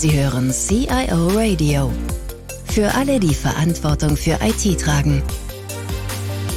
Sie 0.00 0.18
hören 0.18 0.50
CIO 0.50 1.28
Radio. 1.28 1.92
Für 2.64 2.94
alle, 2.94 3.20
die 3.20 3.34
Verantwortung 3.34 4.16
für 4.16 4.38
IT 4.40 4.80
tragen. 4.80 5.22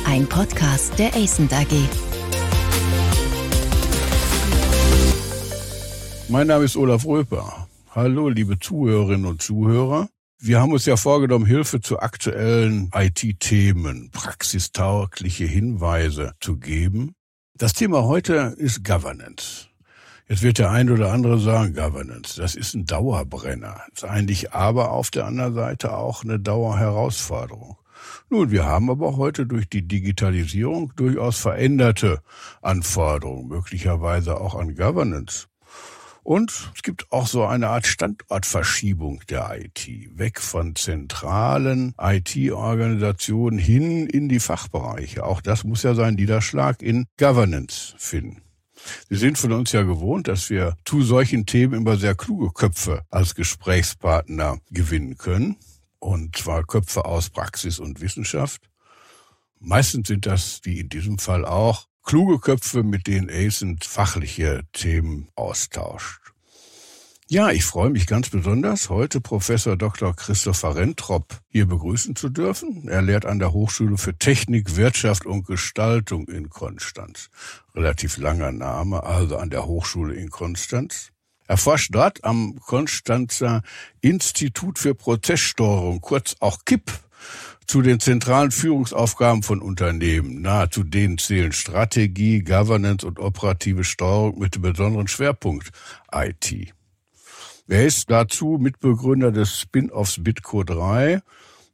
Ein 0.05 0.27
Podcast 0.27 0.97
der 0.97 1.13
ACENT 1.13 1.51
AG. 1.51 1.67
Mein 6.29 6.47
Name 6.47 6.63
ist 6.63 6.77
Olaf 6.77 7.05
Röper. 7.05 7.67
Hallo, 7.91 8.29
liebe 8.29 8.59
Zuhörerinnen 8.59 9.25
und 9.25 9.41
Zuhörer. 9.41 10.07
Wir 10.39 10.61
haben 10.61 10.71
uns 10.71 10.85
ja 10.85 10.95
vorgenommen, 10.95 11.45
Hilfe 11.45 11.81
zu 11.81 11.99
aktuellen 11.99 12.91
IT-Themen, 12.95 14.09
praxistaugliche 14.13 15.43
Hinweise 15.43 16.31
zu 16.39 16.55
geben. 16.55 17.13
Das 17.57 17.73
Thema 17.73 18.03
heute 18.03 18.55
ist 18.57 18.85
Governance. 18.85 19.67
Jetzt 20.27 20.41
wird 20.41 20.57
der 20.57 20.71
ein 20.71 20.89
oder 20.89 21.11
andere 21.11 21.37
sagen, 21.37 21.73
Governance, 21.73 22.39
das 22.39 22.55
ist 22.55 22.73
ein 22.75 22.85
Dauerbrenner. 22.85 23.81
Ist 23.93 24.05
eigentlich 24.05 24.53
aber 24.53 24.91
auf 24.91 25.11
der 25.11 25.25
anderen 25.25 25.53
Seite 25.53 25.95
auch 25.95 26.23
eine 26.23 26.39
Dauerherausforderung. 26.39 27.77
Nun, 28.29 28.51
wir 28.51 28.65
haben 28.65 28.89
aber 28.89 29.17
heute 29.17 29.45
durch 29.45 29.67
die 29.67 29.87
Digitalisierung 29.87 30.93
durchaus 30.95 31.39
veränderte 31.39 32.21
Anforderungen, 32.61 33.47
möglicherweise 33.47 34.39
auch 34.39 34.55
an 34.55 34.75
Governance. 34.75 35.47
Und 36.23 36.71
es 36.73 36.83
gibt 36.83 37.11
auch 37.11 37.27
so 37.27 37.43
eine 37.43 37.67
Art 37.67 37.85
Standortverschiebung 37.85 39.21
der 39.29 39.59
IT, 39.59 39.89
weg 40.17 40.39
von 40.39 40.75
zentralen 40.77 41.93
IT-Organisationen 41.99 43.59
hin 43.59 44.07
in 44.07 44.29
die 44.29 44.39
Fachbereiche. 44.39 45.25
Auch 45.25 45.41
das 45.41 45.65
muss 45.65 45.83
ja 45.83 45.95
seinen 45.95 46.15
Niederschlag 46.15 46.81
in 46.81 47.07
Governance 47.17 47.93
finden. 47.97 48.42
Sie 49.09 49.15
sind 49.15 49.37
von 49.37 49.51
uns 49.51 49.71
ja 49.71 49.83
gewohnt, 49.83 50.27
dass 50.27 50.49
wir 50.49 50.75
zu 50.85 51.01
solchen 51.03 51.45
Themen 51.45 51.73
immer 51.73 51.97
sehr 51.97 52.15
kluge 52.15 52.51
Köpfe 52.51 53.03
als 53.09 53.35
Gesprächspartner 53.35 54.59
gewinnen 54.71 55.17
können. 55.17 55.57
Und 55.99 56.35
zwar 56.35 56.63
Köpfe 56.63 57.05
aus 57.05 57.29
Praxis 57.29 57.79
und 57.79 58.01
Wissenschaft. 58.01 58.61
Meistens 59.59 60.09
sind 60.09 60.25
das, 60.25 60.59
wie 60.63 60.79
in 60.79 60.89
diesem 60.89 61.17
Fall 61.17 61.45
auch, 61.45 61.87
kluge 62.03 62.39
Köpfe, 62.39 62.83
mit 62.83 63.07
denen 63.07 63.29
ACENT 63.29 63.85
fachliche 63.85 64.63
Themen 64.73 65.29
austauscht. 65.35 66.32
Ja, 67.33 67.49
ich 67.49 67.65
freue 67.65 67.89
mich 67.89 68.05
ganz 68.05 68.29
besonders, 68.29 68.91
heute 68.91 69.19
Professor 69.19 69.75
Dr. 69.75 70.15
Christopher 70.15 70.75
Rentrop 70.75 71.39
hier 71.49 71.65
begrüßen 71.65 72.15
zu 72.15 72.29
dürfen. 72.29 72.87
Er 72.87 73.01
lehrt 73.01 73.25
an 73.25 73.39
der 73.39 73.53
Hochschule 73.53 73.97
für 73.97 74.15
Technik, 74.15 74.75
Wirtschaft 74.75 75.25
und 75.25 75.47
Gestaltung 75.47 76.27
in 76.27 76.51
Konstanz. 76.51 77.31
Relativ 77.73 78.17
langer 78.17 78.51
Name, 78.51 79.01
also 79.01 79.37
an 79.37 79.49
der 79.49 79.65
Hochschule 79.65 80.13
in 80.13 80.29
Konstanz. 80.29 81.09
Er 81.47 81.57
forscht 81.57 81.95
dort 81.95 82.23
am 82.23 82.59
Konstanzer 82.59 83.63
Institut 84.01 84.77
für 84.77 84.93
Prozesssteuerung, 84.93 86.01
kurz 86.01 86.35
auch 86.39 86.59
KIP, 86.65 86.91
zu 87.65 87.81
den 87.81 87.99
zentralen 87.99 88.51
Führungsaufgaben 88.51 89.41
von 89.41 89.59
Unternehmen. 89.59 90.43
Na, 90.43 90.69
zu 90.69 90.83
denen 90.83 91.17
zählen 91.17 91.51
Strategie, 91.51 92.43
Governance 92.43 93.03
und 93.07 93.17
operative 93.17 93.83
Steuerung 93.83 94.37
mit 94.37 94.53
dem 94.53 94.61
besonderen 94.61 95.07
Schwerpunkt 95.07 95.71
IT. 96.13 96.75
Er 97.67 97.85
ist 97.85 98.09
dazu 98.09 98.57
Mitbegründer 98.59 99.31
des 99.31 99.61
Spin-offs 99.61 100.21
Bitco 100.21 100.63
3, 100.63 101.21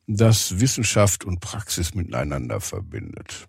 das 0.06 0.59
Wissenschaft 0.59 1.26
und 1.26 1.40
Praxis 1.40 1.96
miteinander 1.96 2.62
verbindet. 2.62 3.48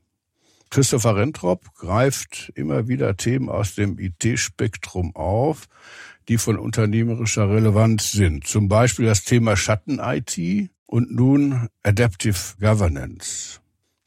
Christopher 0.70 1.16
Rentrop 1.16 1.74
greift 1.74 2.50
immer 2.54 2.88
wieder 2.88 3.16
Themen 3.16 3.50
aus 3.50 3.74
dem 3.74 3.98
IT-Spektrum 3.98 5.14
auf, 5.16 5.66
die 6.28 6.38
von 6.38 6.58
unternehmerischer 6.58 7.50
Relevanz 7.50 8.12
sind. 8.12 8.46
Zum 8.46 8.68
Beispiel 8.68 9.06
das 9.06 9.24
Thema 9.24 9.56
Schatten-IT 9.56 10.70
und 10.86 11.10
nun 11.10 11.68
Adaptive 11.82 12.38
Governance 12.58 13.59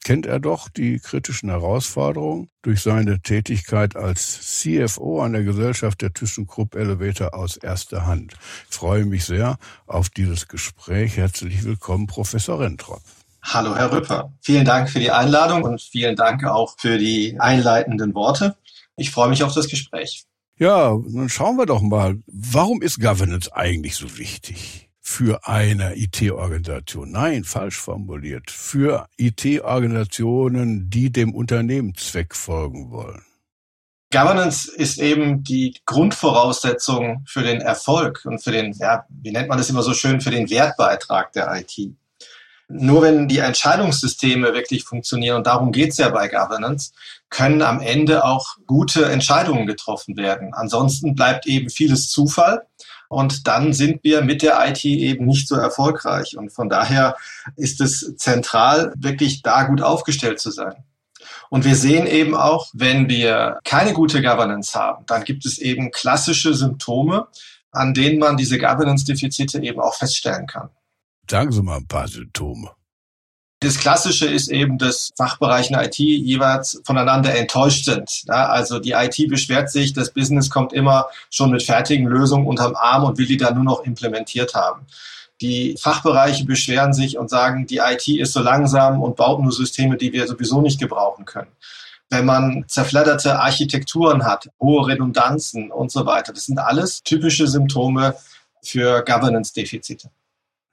kennt 0.03 0.25
er 0.25 0.39
doch 0.39 0.69
die 0.69 0.99
kritischen 0.99 1.49
Herausforderungen 1.49 2.49
durch 2.61 2.81
seine 2.81 3.21
Tätigkeit 3.21 3.95
als 3.95 4.59
CFO 4.59 5.21
an 5.21 5.33
der 5.33 5.43
Gesellschaft 5.43 6.01
der 6.01 6.13
ThyssenKrupp 6.13 6.75
Elevator 6.75 7.33
aus 7.33 7.57
erster 7.57 8.05
Hand. 8.05 8.33
Ich 8.69 8.75
freue 8.75 9.05
mich 9.05 9.25
sehr 9.25 9.57
auf 9.87 10.09
dieses 10.09 10.47
Gespräch. 10.47 11.17
Herzlich 11.17 11.63
willkommen, 11.63 12.07
Professor 12.07 12.59
Rentrop. 12.59 13.01
Hallo, 13.43 13.75
Herr 13.75 13.91
Rüpper. 13.91 14.33
Vielen 14.41 14.65
Dank 14.65 14.89
für 14.89 14.99
die 14.99 15.11
Einladung 15.11 15.63
und 15.63 15.81
vielen 15.81 16.15
Dank 16.15 16.45
auch 16.45 16.75
für 16.77 16.97
die 16.97 17.35
einleitenden 17.39 18.13
Worte. 18.13 18.55
Ich 18.95 19.11
freue 19.11 19.29
mich 19.29 19.43
auf 19.43 19.53
das 19.53 19.67
Gespräch. 19.67 20.25
Ja, 20.57 20.97
dann 21.07 21.29
schauen 21.29 21.57
wir 21.57 21.65
doch 21.65 21.81
mal, 21.81 22.19
warum 22.27 22.81
ist 22.81 23.01
Governance 23.01 23.53
eigentlich 23.53 23.95
so 23.95 24.17
wichtig? 24.17 24.89
Für 25.05 25.45
eine 25.45 25.97
IT-Organisation. 25.97 27.11
Nein, 27.11 27.43
falsch 27.43 27.75
formuliert. 27.75 28.49
Für 28.49 29.09
IT-Organisationen, 29.17 30.89
die 30.89 31.11
dem 31.11 31.35
Unternehmenszweck 31.35 32.33
folgen 32.33 32.89
wollen. 32.89 33.21
Governance 34.11 34.71
ist 34.71 34.99
eben 34.99 35.43
die 35.43 35.75
Grundvoraussetzung 35.85 37.25
für 37.27 37.43
den 37.43 37.59
Erfolg 37.59 38.21
und 38.23 38.41
für 38.41 38.51
den, 38.51 38.71
ja, 38.73 39.05
wie 39.09 39.31
nennt 39.31 39.49
man 39.49 39.57
das 39.57 39.69
immer 39.69 39.83
so 39.83 39.93
schön, 39.93 40.21
für 40.21 40.31
den 40.31 40.49
Wertbeitrag 40.49 41.33
der 41.33 41.53
IT. 41.53 41.93
Nur 42.69 43.01
wenn 43.01 43.27
die 43.27 43.39
Entscheidungssysteme 43.39 44.53
wirklich 44.53 44.85
funktionieren, 44.85 45.37
und 45.37 45.47
darum 45.47 45.73
geht 45.73 45.91
es 45.91 45.97
ja 45.97 46.09
bei 46.09 46.29
Governance, 46.29 46.91
können 47.29 47.61
am 47.61 47.81
Ende 47.81 48.23
auch 48.23 48.55
gute 48.67 49.05
Entscheidungen 49.05 49.67
getroffen 49.67 50.15
werden. 50.15 50.53
Ansonsten 50.53 51.13
bleibt 51.13 51.45
eben 51.45 51.69
vieles 51.69 52.09
Zufall 52.09 52.65
und 53.13 53.47
dann 53.47 53.73
sind 53.73 54.03
wir 54.03 54.21
mit 54.21 54.41
der 54.41 54.67
IT 54.67 54.83
eben 54.83 55.25
nicht 55.25 55.47
so 55.47 55.55
erfolgreich. 55.55 56.35
Und 56.37 56.51
von 56.51 56.67
daher 56.67 57.15
ist 57.55 57.79
es 57.79 58.15
zentral, 58.17 58.93
wirklich 58.97 59.43
da 59.43 59.63
gut 59.63 59.81
aufgestellt 59.81 60.39
zu 60.39 60.49
sein. 60.51 60.83
Und 61.49 61.65
wir 61.65 61.75
sehen 61.75 62.07
eben 62.07 62.35
auch, 62.35 62.69
wenn 62.73 63.09
wir 63.09 63.59
keine 63.63 63.93
gute 63.93 64.21
Governance 64.21 64.73
haben, 64.73 65.05
dann 65.05 65.23
gibt 65.23 65.45
es 65.45 65.59
eben 65.59 65.91
klassische 65.91 66.55
Symptome, 66.55 67.27
an 67.71 67.93
denen 67.93 68.17
man 68.17 68.37
diese 68.37 68.57
Governance-Defizite 68.57 69.61
eben 69.61 69.79
auch 69.79 69.93
feststellen 69.93 70.47
kann. 70.47 70.69
Sagen 71.29 71.51
Sie 71.51 71.61
mal 71.61 71.77
ein 71.77 71.87
paar 71.87 72.07
Symptome. 72.07 72.71
Das 73.63 73.77
Klassische 73.77 74.25
ist 74.25 74.49
eben, 74.49 74.77
dass 74.77 75.11
Fachbereiche 75.15 75.73
IT 75.81 75.97
jeweils 75.97 76.81
voneinander 76.83 77.33
enttäuscht 77.33 77.85
sind. 77.85 78.23
Ja, 78.27 78.47
also 78.47 78.77
die 78.77 78.91
IT 78.91 79.29
beschwert 79.29 79.71
sich, 79.71 79.93
das 79.93 80.11
Business 80.11 80.49
kommt 80.49 80.73
immer 80.73 81.05
schon 81.29 81.49
mit 81.49 81.63
fertigen 81.63 82.05
Lösungen 82.05 82.45
unterm 82.45 82.75
Arm 82.75 83.05
und 83.05 83.17
will 83.17 83.25
die 83.25 83.37
dann 83.37 83.55
nur 83.55 83.63
noch 83.63 83.85
implementiert 83.85 84.53
haben. 84.53 84.85
Die 85.39 85.77
Fachbereiche 85.79 86.43
beschweren 86.43 86.91
sich 86.91 87.17
und 87.17 87.29
sagen, 87.29 87.65
die 87.65 87.77
IT 87.77 88.05
ist 88.09 88.33
so 88.33 88.41
langsam 88.41 89.01
und 89.01 89.15
baut 89.15 89.41
nur 89.41 89.53
Systeme, 89.53 89.95
die 89.95 90.11
wir 90.11 90.27
sowieso 90.27 90.59
nicht 90.59 90.81
gebrauchen 90.81 91.23
können. 91.23 91.51
Wenn 92.09 92.25
man 92.25 92.65
zerfledderte 92.67 93.39
Architekturen 93.39 94.25
hat, 94.25 94.49
hohe 94.59 94.87
Redundanzen 94.87 95.71
und 95.71 95.89
so 95.89 96.05
weiter, 96.05 96.33
das 96.33 96.47
sind 96.47 96.59
alles 96.59 97.01
typische 97.01 97.47
Symptome 97.47 98.15
für 98.61 99.05
Governance-Defizite. 99.05 100.09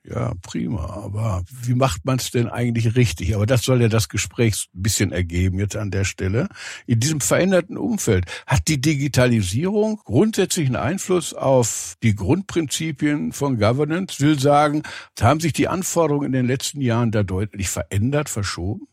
Ja, 0.03 0.33
prima. 0.41 1.03
Aber 1.05 1.43
wie 1.63 1.75
macht 1.75 2.07
man 2.07 2.17
es 2.17 2.31
denn 2.31 2.49
eigentlich 2.49 2.97
richtig? 2.97 3.35
Aber 3.35 3.45
das 3.45 3.63
soll 3.63 3.83
ja 3.83 3.89
das 3.89 4.09
Gespräch 4.09 4.69
ein 4.75 4.83
bisschen 4.83 5.13
ergeben 5.13 5.59
jetzt 5.59 5.77
an 5.77 5.91
der 5.91 6.05
Stelle. 6.05 6.49
In 6.87 7.01
diesem 7.01 7.21
veränderten 7.21 7.77
Umfeld 7.77 8.25
hat 8.47 8.67
die 8.69 8.81
Digitalisierung 8.81 10.01
grundsätzlichen 10.05 10.77
Einfluss 10.77 11.35
auf 11.35 11.97
die 12.03 12.15
Grundprinzipien 12.15 13.33
von 13.33 13.59
Governance? 13.59 14.21
Will 14.21 14.39
sagen, 14.39 14.85
haben 15.21 15.41
sich 15.41 15.53
die 15.53 15.69
Anforderungen 15.69 16.27
in 16.27 16.33
den 16.33 16.47
letzten 16.47 16.81
Jahren 16.81 17.11
da 17.11 17.23
deutlich 17.23 17.69
verändert, 17.69 18.31
verschoben? 18.31 18.87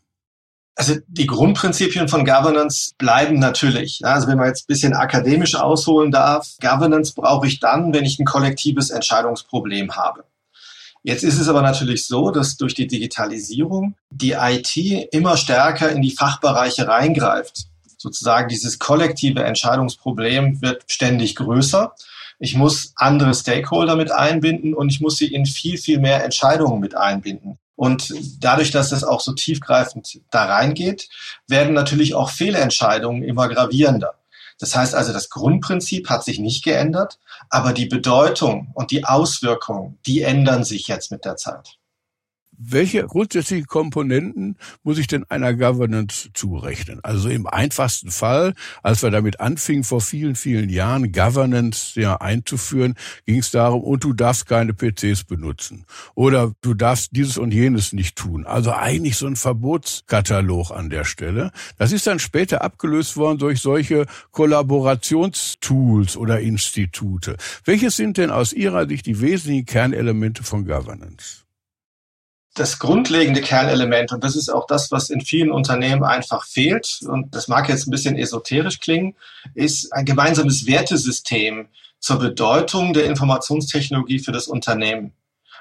Also 0.76 0.94
die 1.08 1.26
Grundprinzipien 1.26 2.08
von 2.08 2.24
Governance 2.24 2.92
bleiben 2.98 3.38
natürlich. 3.38 4.00
Also 4.04 4.28
wenn 4.28 4.36
man 4.36 4.48
jetzt 4.48 4.64
ein 4.64 4.68
bisschen 4.68 4.92
akademisch 4.92 5.56
ausholen 5.56 6.12
darf, 6.12 6.54
Governance 6.60 7.14
brauche 7.16 7.46
ich 7.46 7.60
dann, 7.60 7.94
wenn 7.94 8.04
ich 8.04 8.18
ein 8.18 8.26
kollektives 8.26 8.90
Entscheidungsproblem 8.90 9.96
habe. 9.96 10.24
Jetzt 11.08 11.24
ist 11.24 11.40
es 11.40 11.48
aber 11.48 11.62
natürlich 11.62 12.04
so, 12.04 12.30
dass 12.30 12.58
durch 12.58 12.74
die 12.74 12.86
Digitalisierung 12.86 13.94
die 14.10 14.32
IT 14.32 14.76
immer 15.10 15.38
stärker 15.38 15.90
in 15.90 16.02
die 16.02 16.10
Fachbereiche 16.10 16.86
reingreift. 16.86 17.64
Sozusagen 17.96 18.50
dieses 18.50 18.78
kollektive 18.78 19.42
Entscheidungsproblem 19.42 20.60
wird 20.60 20.84
ständig 20.86 21.34
größer. 21.36 21.94
Ich 22.38 22.56
muss 22.56 22.92
andere 22.94 23.32
Stakeholder 23.32 23.96
mit 23.96 24.10
einbinden 24.10 24.74
und 24.74 24.90
ich 24.90 25.00
muss 25.00 25.16
sie 25.16 25.32
in 25.32 25.46
viel, 25.46 25.78
viel 25.78 25.98
mehr 25.98 26.22
Entscheidungen 26.22 26.78
mit 26.78 26.94
einbinden. 26.94 27.58
Und 27.74 28.12
dadurch, 28.40 28.70
dass 28.70 28.92
es 28.92 29.02
auch 29.02 29.22
so 29.22 29.32
tiefgreifend 29.32 30.20
da 30.30 30.44
reingeht, 30.44 31.08
werden 31.46 31.72
natürlich 31.72 32.12
auch 32.12 32.28
Fehlentscheidungen 32.28 33.22
immer 33.22 33.48
gravierender. 33.48 34.12
Das 34.58 34.74
heißt 34.74 34.94
also, 34.94 35.12
das 35.12 35.30
Grundprinzip 35.30 36.10
hat 36.10 36.24
sich 36.24 36.38
nicht 36.38 36.64
geändert, 36.64 37.18
aber 37.48 37.72
die 37.72 37.86
Bedeutung 37.86 38.72
und 38.74 38.90
die 38.90 39.04
Auswirkungen, 39.04 39.98
die 40.06 40.22
ändern 40.22 40.64
sich 40.64 40.88
jetzt 40.88 41.10
mit 41.10 41.24
der 41.24 41.36
Zeit. 41.36 41.78
Welche 42.60 43.06
grundsätzlichen 43.06 43.68
Komponenten 43.68 44.56
muss 44.82 44.98
ich 44.98 45.06
denn 45.06 45.22
einer 45.30 45.54
Governance 45.54 46.30
zurechnen? 46.34 46.98
Also 47.04 47.28
im 47.28 47.46
einfachsten 47.46 48.10
Fall, 48.10 48.54
als 48.82 49.04
wir 49.04 49.12
damit 49.12 49.38
anfingen, 49.38 49.84
vor 49.84 50.00
vielen, 50.00 50.34
vielen 50.34 50.68
Jahren 50.68 51.12
Governance 51.12 51.98
ja 52.00 52.16
einzuführen, 52.16 52.96
ging 53.26 53.38
es 53.38 53.52
darum, 53.52 53.84
und 53.84 54.02
du 54.02 54.12
darfst 54.12 54.46
keine 54.46 54.74
PCs 54.74 55.22
benutzen. 55.22 55.86
Oder 56.16 56.52
du 56.60 56.74
darfst 56.74 57.14
dieses 57.14 57.38
und 57.38 57.54
jenes 57.54 57.92
nicht 57.92 58.16
tun. 58.16 58.44
Also 58.44 58.72
eigentlich 58.72 59.16
so 59.16 59.28
ein 59.28 59.36
Verbotskatalog 59.36 60.72
an 60.72 60.90
der 60.90 61.04
Stelle. 61.04 61.52
Das 61.76 61.92
ist 61.92 62.08
dann 62.08 62.18
später 62.18 62.62
abgelöst 62.62 63.16
worden 63.16 63.38
durch 63.38 63.60
solche 63.60 64.06
Kollaborationstools 64.32 66.16
oder 66.16 66.40
Institute. 66.40 67.36
Welches 67.64 67.94
sind 67.94 68.16
denn 68.16 68.30
aus 68.30 68.52
Ihrer 68.52 68.88
Sicht 68.88 69.06
die 69.06 69.20
wesentlichen 69.20 69.66
Kernelemente 69.66 70.42
von 70.42 70.66
Governance? 70.66 71.47
Das 72.58 72.78
grundlegende 72.78 73.40
Kernelement, 73.40 74.12
und 74.12 74.24
das 74.24 74.36
ist 74.36 74.48
auch 74.48 74.66
das, 74.66 74.90
was 74.90 75.10
in 75.10 75.20
vielen 75.20 75.50
Unternehmen 75.50 76.04
einfach 76.04 76.44
fehlt, 76.44 77.00
und 77.06 77.34
das 77.34 77.48
mag 77.48 77.68
jetzt 77.68 77.86
ein 77.86 77.90
bisschen 77.90 78.16
esoterisch 78.16 78.80
klingen, 78.80 79.14
ist 79.54 79.92
ein 79.92 80.04
gemeinsames 80.04 80.66
Wertesystem 80.66 81.68
zur 82.00 82.18
Bedeutung 82.18 82.92
der 82.92 83.06
Informationstechnologie 83.06 84.18
für 84.18 84.32
das 84.32 84.46
Unternehmen 84.46 85.12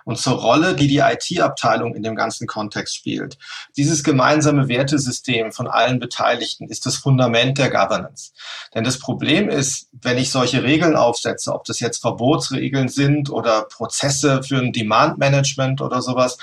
und 0.08 0.18
zur 0.18 0.36
Rolle, 0.36 0.74
die 0.74 0.88
die 0.88 1.00
IT-Abteilung 1.00 1.94
in 1.94 2.02
dem 2.02 2.16
ganzen 2.16 2.48
Kontext 2.48 2.96
spielt. 2.96 3.38
Dieses 3.76 4.06
gemeinsame 4.06 4.70
Wertesystem 4.70 5.52
von 5.52 5.68
allen 5.68 6.00
Beteiligten 6.00 6.70
ist 6.70 6.86
das 6.86 6.96
Fundament 6.96 7.58
der 7.58 7.70
Governance. 7.70 8.32
Denn 8.74 8.86
das 8.86 9.00
Problem 9.00 9.50
ist, 9.50 9.90
wenn 9.92 10.18
ich 10.18 10.32
solche 10.32 10.64
Regeln 10.64 10.96
aufsetze, 10.96 11.54
ob 11.54 11.66
das 11.66 11.82
jetzt 11.82 11.98
Verbotsregeln 11.98 12.88
sind 12.88 13.30
oder 13.30 13.64
Prozesse 13.64 14.44
für 14.44 14.60
ein 14.60 14.72
Demand-Management 14.72 15.82
oder 15.82 16.02
sowas, 16.02 16.38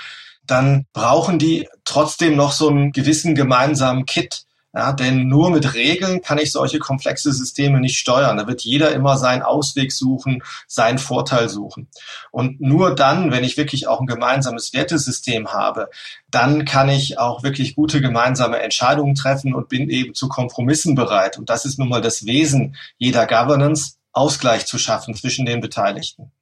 dann 0.46 0.86
brauchen 0.92 1.38
die 1.38 1.68
trotzdem 1.84 2.36
noch 2.36 2.52
so 2.52 2.68
einen 2.68 2.92
gewissen 2.92 3.34
gemeinsamen 3.34 4.06
Kit. 4.06 4.44
Ja, 4.76 4.92
denn 4.92 5.28
nur 5.28 5.50
mit 5.52 5.74
Regeln 5.74 6.20
kann 6.20 6.38
ich 6.38 6.50
solche 6.50 6.80
komplexe 6.80 7.32
Systeme 7.32 7.78
nicht 7.78 7.96
steuern. 7.96 8.36
Da 8.36 8.48
wird 8.48 8.62
jeder 8.62 8.90
immer 8.90 9.16
seinen 9.16 9.42
Ausweg 9.42 9.92
suchen, 9.92 10.42
seinen 10.66 10.98
Vorteil 10.98 11.48
suchen. 11.48 11.86
Und 12.32 12.60
nur 12.60 12.92
dann, 12.92 13.30
wenn 13.30 13.44
ich 13.44 13.56
wirklich 13.56 13.86
auch 13.86 14.00
ein 14.00 14.08
gemeinsames 14.08 14.72
Wertesystem 14.72 15.52
habe, 15.52 15.90
dann 16.28 16.64
kann 16.64 16.88
ich 16.88 17.20
auch 17.20 17.44
wirklich 17.44 17.76
gute 17.76 18.00
gemeinsame 18.00 18.58
Entscheidungen 18.58 19.14
treffen 19.14 19.54
und 19.54 19.68
bin 19.68 19.88
eben 19.88 20.12
zu 20.12 20.28
Kompromissen 20.28 20.96
bereit. 20.96 21.38
Und 21.38 21.50
das 21.50 21.66
ist 21.66 21.78
nun 21.78 21.88
mal 21.88 22.00
das 22.00 22.26
Wesen 22.26 22.74
jeder 22.98 23.28
Governance, 23.28 23.98
Ausgleich 24.12 24.66
zu 24.66 24.78
schaffen 24.78 25.14
zwischen 25.14 25.46
den 25.46 25.60
Beteiligten. 25.60 26.32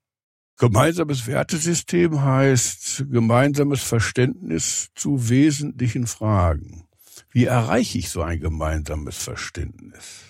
Gemeinsames 0.58 1.26
Wertesystem 1.26 2.22
heißt 2.22 3.06
gemeinsames 3.10 3.82
Verständnis 3.82 4.90
zu 4.94 5.28
wesentlichen 5.28 6.06
Fragen. 6.06 6.88
Wie 7.30 7.46
erreiche 7.46 7.98
ich 7.98 8.10
so 8.10 8.22
ein 8.22 8.40
gemeinsames 8.40 9.16
Verständnis? 9.16 10.20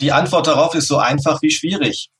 Die 0.00 0.12
Antwort 0.12 0.46
darauf 0.46 0.74
ist 0.74 0.88
so 0.88 0.98
einfach 0.98 1.42
wie 1.42 1.50
schwierig. 1.50 2.10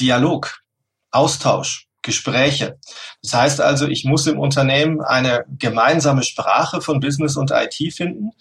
Dialog, 0.00 0.62
Austausch, 1.10 1.86
Gespräche. 2.02 2.78
Das 3.22 3.34
heißt 3.34 3.60
also, 3.60 3.86
ich 3.86 4.04
muss 4.04 4.26
im 4.26 4.38
Unternehmen 4.38 5.00
eine 5.00 5.44
gemeinsame 5.58 6.22
Sprache 6.22 6.80
von 6.80 7.00
Business 7.00 7.36
und 7.36 7.52
IT 7.52 7.94
finden 7.94 8.32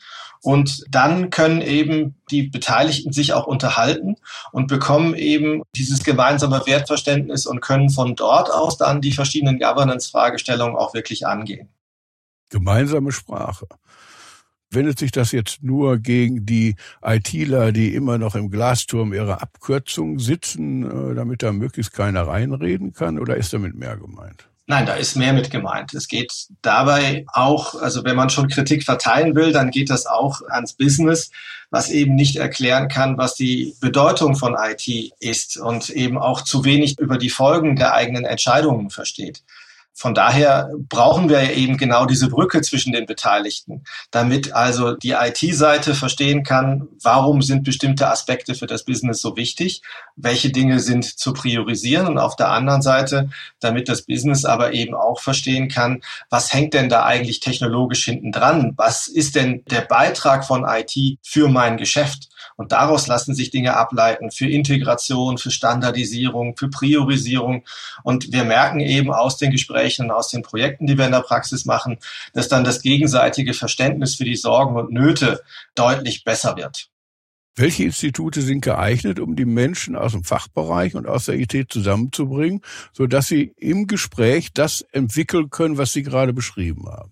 und 0.41 0.83
dann 0.89 1.29
können 1.29 1.61
eben 1.61 2.15
die 2.31 2.43
Beteiligten 2.43 3.13
sich 3.13 3.33
auch 3.33 3.45
unterhalten 3.45 4.15
und 4.51 4.67
bekommen 4.67 5.13
eben 5.13 5.61
dieses 5.75 6.03
gemeinsame 6.03 6.65
Wertverständnis 6.65 7.45
und 7.45 7.61
können 7.61 7.91
von 7.91 8.15
dort 8.15 8.51
aus 8.51 8.77
dann 8.77 9.01
die 9.01 9.11
verschiedenen 9.11 9.59
Governance-Fragestellungen 9.59 10.75
auch 10.75 10.95
wirklich 10.95 11.27
angehen. 11.27 11.69
Gemeinsame 12.49 13.11
Sprache. 13.11 13.67
Wendet 14.71 14.99
sich 14.99 15.11
das 15.11 15.33
jetzt 15.33 15.61
nur 15.63 15.97
gegen 15.97 16.45
die 16.45 16.75
ITler, 17.03 17.73
die 17.73 17.93
immer 17.93 18.17
noch 18.17 18.35
im 18.35 18.49
Glasturm 18.49 19.13
ihrer 19.13 19.41
Abkürzung 19.41 20.17
sitzen, 20.17 21.11
äh, 21.11 21.13
damit 21.13 21.43
da 21.43 21.51
möglichst 21.51 21.93
keiner 21.93 22.25
reinreden 22.25 22.93
kann, 22.93 23.19
oder 23.19 23.35
ist 23.35 23.51
damit 23.51 23.75
mehr 23.75 23.97
gemeint? 23.97 24.47
Nein, 24.67 24.85
da 24.85 24.93
ist 24.93 25.17
mehr 25.17 25.33
mit 25.33 25.51
gemeint. 25.51 25.93
Es 25.93 26.07
geht 26.07 26.31
dabei 26.61 27.25
auch, 27.33 27.75
also 27.75 28.05
wenn 28.05 28.15
man 28.15 28.29
schon 28.29 28.47
Kritik 28.47 28.85
verteilen 28.85 29.35
will, 29.35 29.51
dann 29.51 29.71
geht 29.71 29.89
das 29.89 30.05
auch 30.05 30.41
ans 30.49 30.71
Business, 30.71 31.31
was 31.71 31.89
eben 31.89 32.15
nicht 32.15 32.37
erklären 32.37 32.87
kann, 32.87 33.17
was 33.17 33.35
die 33.35 33.75
Bedeutung 33.81 34.35
von 34.35 34.55
IT 34.57 35.11
ist 35.19 35.57
und 35.57 35.89
eben 35.89 36.17
auch 36.17 36.41
zu 36.41 36.63
wenig 36.63 36.97
über 36.99 37.17
die 37.17 37.29
Folgen 37.29 37.75
der 37.75 37.93
eigenen 37.93 38.23
Entscheidungen 38.23 38.89
versteht. 38.89 39.43
Von 40.01 40.15
daher 40.15 40.71
brauchen 40.89 41.29
wir 41.29 41.53
eben 41.53 41.77
genau 41.77 42.07
diese 42.07 42.27
Brücke 42.27 42.63
zwischen 42.63 42.91
den 42.91 43.05
Beteiligten, 43.05 43.83
damit 44.09 44.51
also 44.51 44.95
die 44.95 45.11
IT-Seite 45.11 45.93
verstehen 45.93 46.41
kann, 46.41 46.87
warum 47.03 47.43
sind 47.43 47.63
bestimmte 47.63 48.07
Aspekte 48.07 48.55
für 48.55 48.65
das 48.65 48.83
Business 48.83 49.21
so 49.21 49.37
wichtig, 49.37 49.83
welche 50.15 50.49
Dinge 50.49 50.79
sind 50.79 51.05
zu 51.05 51.33
priorisieren 51.33 52.07
und 52.07 52.17
auf 52.17 52.35
der 52.35 52.49
anderen 52.49 52.81
Seite, 52.81 53.29
damit 53.59 53.89
das 53.89 54.01
Business 54.01 54.43
aber 54.43 54.73
eben 54.73 54.95
auch 54.95 55.19
verstehen 55.19 55.67
kann, 55.67 56.01
was 56.31 56.51
hängt 56.51 56.73
denn 56.73 56.89
da 56.89 57.05
eigentlich 57.05 57.39
technologisch 57.39 58.03
hinten 58.03 58.31
dran? 58.31 58.73
Was 58.77 59.07
ist 59.07 59.35
denn 59.35 59.63
der 59.69 59.81
Beitrag 59.81 60.45
von 60.45 60.65
IT 60.67 61.19
für 61.21 61.47
mein 61.47 61.77
Geschäft? 61.77 62.30
Und 62.55 62.71
daraus 62.71 63.07
lassen 63.07 63.33
sich 63.33 63.49
Dinge 63.49 63.75
ableiten 63.75 64.31
für 64.31 64.47
Integration, 64.47 65.37
für 65.37 65.51
Standardisierung, 65.51 66.55
für 66.57 66.69
Priorisierung. 66.69 67.63
Und 68.03 68.31
wir 68.31 68.43
merken 68.43 68.79
eben 68.79 69.11
aus 69.11 69.37
den 69.37 69.51
Gesprächen 69.51 70.05
und 70.05 70.11
aus 70.11 70.29
den 70.29 70.41
Projekten, 70.41 70.87
die 70.87 70.97
wir 70.97 71.05
in 71.05 71.11
der 71.11 71.21
Praxis 71.21 71.65
machen, 71.65 71.97
dass 72.33 72.47
dann 72.47 72.63
das 72.63 72.81
gegenseitige 72.81 73.53
Verständnis 73.53 74.15
für 74.15 74.25
die 74.25 74.35
Sorgen 74.35 74.75
und 74.75 74.91
Nöte 74.91 75.41
deutlich 75.75 76.23
besser 76.23 76.57
wird. 76.57 76.91
Welche 77.55 77.83
Institute 77.83 78.41
sind 78.41 78.61
geeignet, 78.61 79.19
um 79.19 79.35
die 79.35 79.45
Menschen 79.45 79.97
aus 79.97 80.13
dem 80.13 80.23
Fachbereich 80.23 80.95
und 80.95 81.05
aus 81.05 81.25
der 81.25 81.37
IT 81.37 81.67
zusammenzubringen, 81.69 82.61
sodass 82.93 83.27
sie 83.27 83.53
im 83.57 83.87
Gespräch 83.87 84.53
das 84.53 84.81
entwickeln 84.91 85.49
können, 85.49 85.77
was 85.77 85.91
Sie 85.91 86.03
gerade 86.03 86.31
beschrieben 86.31 86.87
haben? 86.87 87.11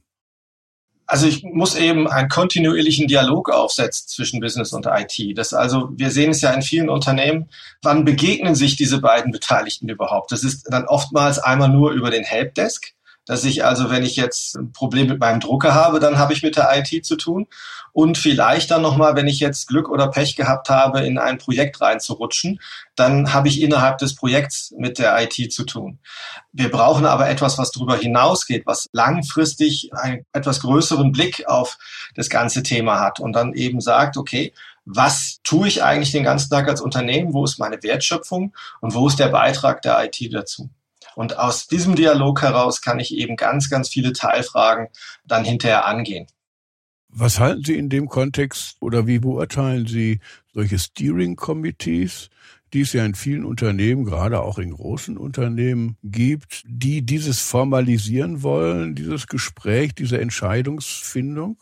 Also 1.12 1.26
ich 1.26 1.44
muss 1.44 1.74
eben 1.74 2.08
einen 2.08 2.30
kontinuierlichen 2.30 3.08
Dialog 3.08 3.50
aufsetzen 3.50 4.08
zwischen 4.08 4.40
Business 4.40 4.74
und 4.74 4.86
IT. 4.86 5.36
Das 5.36 5.56
also, 5.56 5.90
wir 5.96 6.12
sehen 6.12 6.30
es 6.30 6.42
ja 6.42 6.52
in 6.52 6.62
vielen 6.62 6.88
Unternehmen, 6.88 7.50
wann 7.82 8.06
begegnen 8.06 8.54
sich 8.54 8.76
diese 8.76 9.02
beiden 9.02 9.32
Beteiligten 9.32 9.90
überhaupt? 9.90 10.32
Das 10.32 10.44
ist 10.44 10.68
dann 10.72 10.86
oftmals 10.86 11.40
einmal 11.40 11.70
nur 11.70 11.94
über 11.94 12.12
den 12.12 12.24
Helpdesk 12.24 12.94
dass 13.30 13.44
ich 13.44 13.64
also, 13.64 13.92
wenn 13.92 14.02
ich 14.02 14.16
jetzt 14.16 14.56
ein 14.56 14.72
Problem 14.72 15.06
mit 15.06 15.20
meinem 15.20 15.40
Drucker 15.40 15.76
habe, 15.76 16.00
dann 16.00 16.18
habe 16.18 16.34
ich 16.34 16.42
mit 16.42 16.58
der 16.58 16.76
IT 16.76 17.06
zu 17.06 17.16
tun. 17.16 17.46
Und 17.94 18.18
vielleicht 18.18 18.72
dann 18.72 18.81
nochmal, 18.81 19.16
wenn 19.16 19.28
ich 19.28 19.40
jetzt 19.40 19.68
Glück 19.68 19.88
oder 19.88 20.08
Pech 20.08 20.36
gehabt 20.36 20.72
habe, 20.72 21.02
in 21.02 21.20
ein 21.20 21.38
Projekt 21.38 21.80
reinzurutschen, 21.80 22.60
dann 22.96 23.31
habe 23.31 23.48
ich 23.48 23.62
innerhalb 23.62 24.00
des 24.00 24.16
Projekts 24.16 24.74
mit 24.80 24.98
der 24.98 25.16
IT 25.22 25.54
zu 25.54 25.64
tun. 25.64 26.00
Wir 26.54 26.71
brauchen 26.71 27.06
aber 27.06 27.30
etwas, 27.30 27.59
was 27.59 27.71
darüber 27.71 27.98
hinausgeht, 27.98 28.66
was 28.66 28.90
langfristig 28.94 29.92
einen 29.94 30.26
etwas 30.33 30.62
größeren 30.62 31.12
Blick 31.12 31.48
auf 31.48 31.78
das 32.16 32.31
ganze 32.31 32.64
Thema 32.64 33.00
hat 33.00 33.19
und 33.19 33.33
dann 33.33 33.54
eben 33.54 33.80
sagt, 33.80 34.18
okay, 34.18 34.54
was 34.86 35.38
tue 35.44 35.68
ich 35.68 35.83
eigentlich 35.83 36.12
den 36.12 36.24
ganzen 36.24 36.50
Tag 36.50 36.68
als 36.68 36.81
Unternehmen? 36.81 37.31
Wo 37.36 37.44
ist 37.44 37.59
meine 37.59 37.78
Wertschöpfung 37.83 38.56
und 38.81 38.95
wo 38.95 39.07
ist 39.07 39.19
der 39.19 39.28
Beitrag 39.28 39.83
der 39.83 40.04
IT 40.04 40.33
dazu? 40.33 40.71
Und 41.16 41.37
aus 41.37 41.68
diesem 41.68 41.95
Dialog 41.95 42.42
heraus 42.42 42.81
kann 42.81 42.99
ich 42.99 43.13
eben 43.13 43.35
ganz, 43.35 43.69
ganz 43.69 43.89
viele 43.89 44.13
Teilfragen 44.13 44.87
dann 45.25 45.44
hinterher 45.44 45.85
angehen. 45.85 46.28
Was 47.09 47.39
halten 47.39 47.63
Sie 47.63 47.75
in 47.75 47.89
dem 47.89 48.07
Kontext 48.07 48.78
oder 48.81 49.07
wie 49.07 49.19
beurteilen 49.19 49.87
Sie 49.87 50.19
solche 50.54 50.78
Steering 50.78 51.35
Committees, 51.35 52.30
die 52.71 52.81
es 52.81 52.94
ja 52.94 53.04
in 53.04 53.16
vielen 53.16 53.45
Unternehmen, 53.45 54.06
gerade 54.06 54.42
auch 54.42 54.59
in 54.59 54.71
großen 54.71 55.18
Unternehmen 55.18 55.97
gibt, 56.04 56.63
die 56.68 57.01
dieses 57.01 57.42
formalisieren 57.42 58.44
wollen, 58.44 58.94
dieses 58.94 59.25
Gespräch, 59.25 59.95
diese 59.95 60.21
Entscheidungsfindung? 60.21 61.57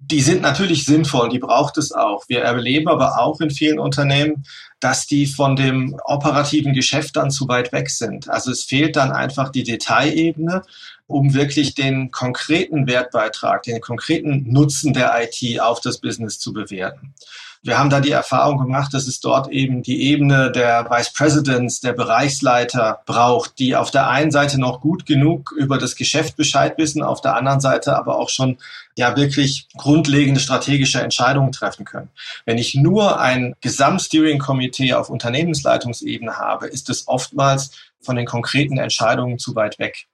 Die 0.00 0.20
sind 0.20 0.42
natürlich 0.42 0.84
sinnvoll, 0.84 1.28
die 1.28 1.40
braucht 1.40 1.76
es 1.76 1.90
auch. 1.92 2.28
Wir 2.28 2.42
erleben 2.42 2.88
aber 2.88 3.20
auch 3.20 3.40
in 3.40 3.50
vielen 3.50 3.80
Unternehmen, 3.80 4.44
dass 4.80 5.06
die 5.06 5.26
von 5.26 5.56
dem 5.56 5.98
operativen 6.04 6.72
Geschäft 6.72 7.16
dann 7.16 7.30
zu 7.30 7.48
weit 7.48 7.72
weg 7.72 7.90
sind. 7.90 8.28
Also 8.30 8.52
es 8.52 8.62
fehlt 8.62 8.94
dann 8.94 9.10
einfach 9.10 9.50
die 9.50 9.64
Detailebene, 9.64 10.62
um 11.08 11.34
wirklich 11.34 11.74
den 11.74 12.12
konkreten 12.12 12.86
Wertbeitrag, 12.86 13.64
den 13.64 13.80
konkreten 13.80 14.44
Nutzen 14.52 14.92
der 14.92 15.12
IT 15.20 15.60
auf 15.60 15.80
das 15.80 15.98
Business 15.98 16.38
zu 16.38 16.52
bewerten. 16.52 17.14
Wir 17.62 17.78
haben 17.78 17.90
da 17.90 18.00
die 18.00 18.12
Erfahrung 18.12 18.58
gemacht, 18.58 18.94
dass 18.94 19.06
es 19.06 19.20
dort 19.20 19.48
eben 19.48 19.82
die 19.82 20.02
Ebene 20.02 20.52
der 20.52 20.88
Vice 20.90 21.12
Presidents, 21.12 21.80
der 21.80 21.92
Bereichsleiter 21.92 23.00
braucht, 23.04 23.58
die 23.58 23.74
auf 23.74 23.90
der 23.90 24.08
einen 24.08 24.30
Seite 24.30 24.60
noch 24.60 24.80
gut 24.80 25.06
genug 25.06 25.52
über 25.56 25.78
das 25.78 25.96
Geschäft 25.96 26.36
Bescheid 26.36 26.78
wissen, 26.78 27.02
auf 27.02 27.20
der 27.20 27.34
anderen 27.34 27.60
Seite 27.60 27.96
aber 27.96 28.18
auch 28.18 28.28
schon 28.28 28.58
ja 28.96 29.16
wirklich 29.16 29.66
grundlegende 29.76 30.40
strategische 30.40 31.00
Entscheidungen 31.00 31.52
treffen 31.52 31.84
können. 31.84 32.10
Wenn 32.44 32.58
ich 32.58 32.74
nur 32.74 33.20
ein 33.20 33.54
Gesamtsteering-Komitee 33.60 34.94
auf 34.94 35.10
Unternehmensleitungsebene 35.10 36.36
habe, 36.36 36.66
ist 36.66 36.90
es 36.90 37.08
oftmals 37.08 37.70
von 38.00 38.16
den 38.16 38.26
konkreten 38.26 38.78
Entscheidungen 38.78 39.38
zu 39.38 39.54
weit 39.54 39.78
weg. 39.78 40.06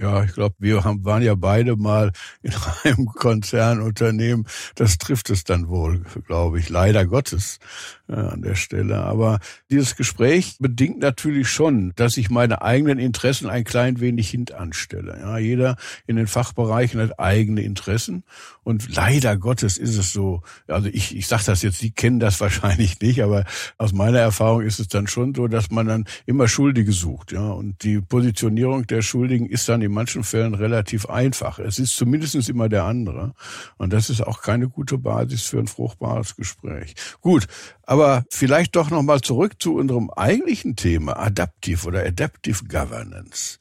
Ja, 0.00 0.22
ich 0.22 0.32
glaube, 0.32 0.54
wir 0.60 0.84
haben, 0.84 1.04
waren 1.04 1.22
ja 1.22 1.34
beide 1.34 1.74
mal 1.76 2.12
in 2.42 2.52
einem 2.84 3.06
Konzernunternehmen. 3.06 4.46
Das 4.76 4.96
trifft 4.98 5.28
es 5.30 5.42
dann 5.42 5.68
wohl, 5.68 6.04
glaube 6.26 6.60
ich, 6.60 6.68
leider 6.68 7.04
Gottes 7.04 7.58
an 8.08 8.42
der 8.42 8.54
Stelle. 8.54 8.98
Aber 8.98 9.38
dieses 9.70 9.96
Gespräch 9.96 10.56
bedingt 10.58 10.98
natürlich 10.98 11.48
schon, 11.48 11.92
dass 11.96 12.16
ich 12.16 12.30
meine 12.30 12.62
eigenen 12.62 12.98
Interessen 12.98 13.48
ein 13.48 13.64
klein 13.64 14.00
wenig 14.00 14.30
hintanstelle. 14.30 15.18
Ja, 15.20 15.38
jeder 15.38 15.76
in 16.06 16.16
den 16.16 16.26
Fachbereichen 16.26 17.00
hat 17.00 17.18
eigene 17.18 17.62
Interessen 17.62 18.24
und 18.64 18.94
leider 18.94 19.36
Gottes 19.36 19.78
ist 19.78 19.96
es 19.96 20.12
so. 20.12 20.42
Also 20.66 20.88
ich, 20.92 21.16
ich 21.16 21.26
sage 21.26 21.44
das 21.46 21.62
jetzt, 21.62 21.78
Sie 21.78 21.90
kennen 21.90 22.20
das 22.20 22.38
wahrscheinlich 22.42 23.00
nicht, 23.00 23.22
aber 23.22 23.44
aus 23.78 23.92
meiner 23.92 24.18
Erfahrung 24.18 24.62
ist 24.62 24.78
es 24.78 24.88
dann 24.88 25.06
schon 25.06 25.34
so, 25.34 25.48
dass 25.48 25.70
man 25.70 25.86
dann 25.86 26.04
immer 26.26 26.48
Schuldige 26.48 26.92
sucht. 26.92 27.32
Ja, 27.32 27.50
und 27.50 27.82
die 27.82 28.00
Positionierung 28.00 28.86
der 28.86 29.02
Schuldigen 29.02 29.46
ist 29.46 29.68
dann 29.68 29.82
in 29.82 29.92
manchen 29.92 30.24
Fällen 30.24 30.54
relativ 30.54 31.06
einfach. 31.06 31.58
Es 31.58 31.78
ist 31.78 31.96
zumindest 31.96 32.28
immer 32.48 32.68
der 32.68 32.84
andere. 32.84 33.34
Und 33.78 33.92
das 33.92 34.10
ist 34.10 34.20
auch 34.20 34.42
keine 34.42 34.68
gute 34.68 34.98
Basis 34.98 35.42
für 35.42 35.58
ein 35.58 35.66
fruchtbares 35.66 36.36
Gespräch. 36.36 36.94
Gut, 37.20 37.46
aber 37.88 38.26
vielleicht 38.28 38.76
doch 38.76 38.90
nochmal 38.90 39.22
zurück 39.22 39.54
zu 39.62 39.76
unserem 39.76 40.10
eigentlichen 40.10 40.76
Thema, 40.76 41.18
Adaptive 41.18 41.86
oder 41.86 42.04
Adaptive 42.04 42.64
Governance. 42.64 43.58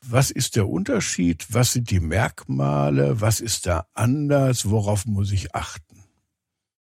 Was 0.00 0.30
ist 0.30 0.56
der 0.56 0.66
Unterschied? 0.66 1.44
Was 1.50 1.74
sind 1.74 1.90
die 1.90 2.00
Merkmale? 2.00 3.20
Was 3.20 3.40
ist 3.40 3.66
da 3.66 3.86
anders? 3.92 4.70
Worauf 4.70 5.04
muss 5.04 5.30
ich 5.30 5.54
achten? 5.54 6.04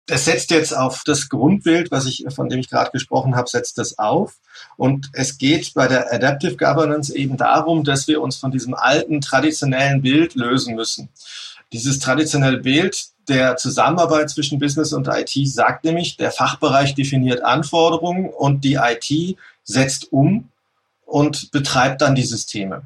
Das 0.05 0.25
setzt 0.25 0.51
jetzt 0.51 0.77
auf 0.77 1.01
das 1.03 1.29
Grundbild, 1.29 1.89
was 1.89 2.05
ich, 2.05 2.23
von 2.29 2.47
dem 2.47 2.59
ich 2.59 2.69
gerade 2.69 2.91
gesprochen 2.91 3.35
habe, 3.35 3.49
setzt 3.49 3.79
das 3.79 3.97
auf. 3.97 4.35
Und 4.77 5.09
es 5.13 5.39
geht 5.39 5.73
bei 5.73 5.87
der 5.87 6.13
Adaptive 6.13 6.57
Governance 6.57 7.13
eben 7.15 7.37
darum, 7.37 7.85
dass 7.85 8.07
wir 8.07 8.21
uns 8.21 8.35
von 8.35 8.51
diesem 8.51 8.75
alten 8.75 9.19
traditionellen 9.19 10.03
Bild 10.03 10.35
lösen 10.35 10.75
müssen. 10.75 11.09
Dieses 11.73 11.97
traditionelle 11.97 12.59
Bild 12.59 13.07
der 13.27 13.57
Zusammenarbeit 13.57 14.29
zwischen 14.29 14.59
Business 14.59 14.93
und 14.93 15.07
IT 15.07 15.31
sagt 15.47 15.83
nämlich, 15.83 16.17
der 16.17 16.31
Fachbereich 16.31 16.95
definiert 16.95 17.43
Anforderungen 17.43 18.29
und 18.29 18.63
die 18.63 18.75
IT 18.75 19.37
setzt 19.63 20.11
um 20.11 20.49
und 21.05 21.51
betreibt 21.51 22.01
dann 22.01 22.15
die 22.15 22.23
Systeme. 22.23 22.83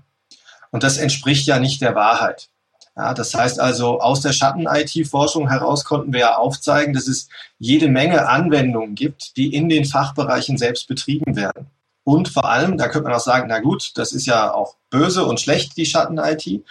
Und 0.72 0.84
das 0.84 0.98
entspricht 0.98 1.48
ja 1.48 1.60
nicht 1.60 1.82
der 1.82 1.96
Wahrheit. 1.96 2.50
Ja, 2.96 3.14
das 3.14 3.34
heißt 3.34 3.60
also, 3.60 4.02
aus 4.02 4.22
der 4.22 4.34
Schatten-IT-Forschung 4.34 5.50
heraus 5.50 5.86
konnten 5.86 6.12
wir 6.12 6.20
ja 6.20 6.36
aufzeigen, 6.36 6.94
dass 6.94 7.08
es 7.08 7.30
jede 7.58 7.88
Menge 7.88 8.28
Anwendungen 8.28 8.96
gibt, 8.96 9.38
die 9.38 9.54
in 9.54 9.70
den 9.70 9.86
Fachbereichen 9.86 10.58
selbst 10.58 10.88
betrieben 10.88 11.36
werden. 11.36 11.68
Und 12.04 12.30
vor 12.30 12.46
allem, 12.50 12.78
da 12.78 12.88
könnte 12.88 13.08
man 13.08 13.18
auch 13.18 13.24
sagen, 13.24 13.48
na 13.48 13.60
gut, 13.60 13.92
das 13.96 14.12
ist 14.12 14.26
ja 14.26 14.54
auch 14.54 14.76
böse 14.90 15.24
und 15.24 15.40
schlecht, 15.40 15.78
die 15.78 15.86
Schatten-IT. 15.86 16.64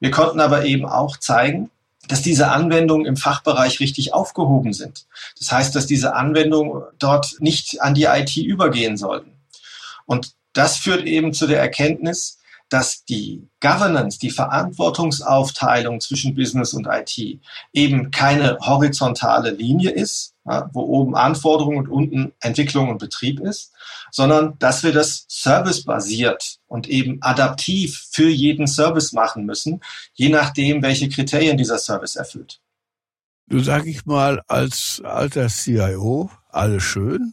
Wir 0.00 0.10
konnten 0.10 0.40
aber 0.40 0.64
eben 0.64 0.86
auch 0.86 1.16
zeigen, 1.16 1.70
dass 2.08 2.22
diese 2.22 2.50
Anwendungen 2.50 3.06
im 3.06 3.16
Fachbereich 3.16 3.80
richtig 3.80 4.12
aufgehoben 4.12 4.72
sind. 4.72 5.06
Das 5.38 5.52
heißt, 5.52 5.74
dass 5.74 5.86
diese 5.86 6.14
Anwendungen 6.14 6.82
dort 6.98 7.36
nicht 7.40 7.80
an 7.82 7.94
die 7.94 8.04
IT 8.04 8.36
übergehen 8.36 8.96
sollten. 8.96 9.32
Und 10.06 10.32
das 10.52 10.76
führt 10.78 11.04
eben 11.04 11.32
zu 11.32 11.46
der 11.46 11.60
Erkenntnis, 11.60 12.37
dass 12.68 13.04
die 13.04 13.48
Governance, 13.60 14.18
die 14.18 14.30
Verantwortungsaufteilung 14.30 16.00
zwischen 16.00 16.34
Business 16.34 16.74
und 16.74 16.86
IT 16.86 17.40
eben 17.72 18.10
keine 18.10 18.58
horizontale 18.60 19.50
Linie 19.50 19.90
ist, 19.90 20.34
ja, 20.46 20.68
wo 20.72 20.80
oben 20.80 21.14
Anforderungen 21.14 21.78
und 21.78 21.88
unten 21.88 22.32
Entwicklung 22.40 22.88
und 22.90 22.98
Betrieb 22.98 23.40
ist, 23.40 23.72
sondern 24.10 24.58
dass 24.58 24.82
wir 24.82 24.92
das 24.92 25.24
servicebasiert 25.28 26.58
und 26.66 26.88
eben 26.88 27.18
adaptiv 27.22 28.08
für 28.10 28.28
jeden 28.28 28.66
Service 28.66 29.12
machen 29.12 29.44
müssen, 29.44 29.80
je 30.14 30.28
nachdem, 30.28 30.82
welche 30.82 31.08
Kriterien 31.08 31.56
dieser 31.56 31.78
Service 31.78 32.16
erfüllt. 32.16 32.60
Du 33.46 33.60
sag 33.60 33.86
ich 33.86 34.04
mal, 34.04 34.42
als 34.46 35.00
alter 35.04 35.48
CIO, 35.48 36.30
alles 36.50 36.82
schön, 36.82 37.32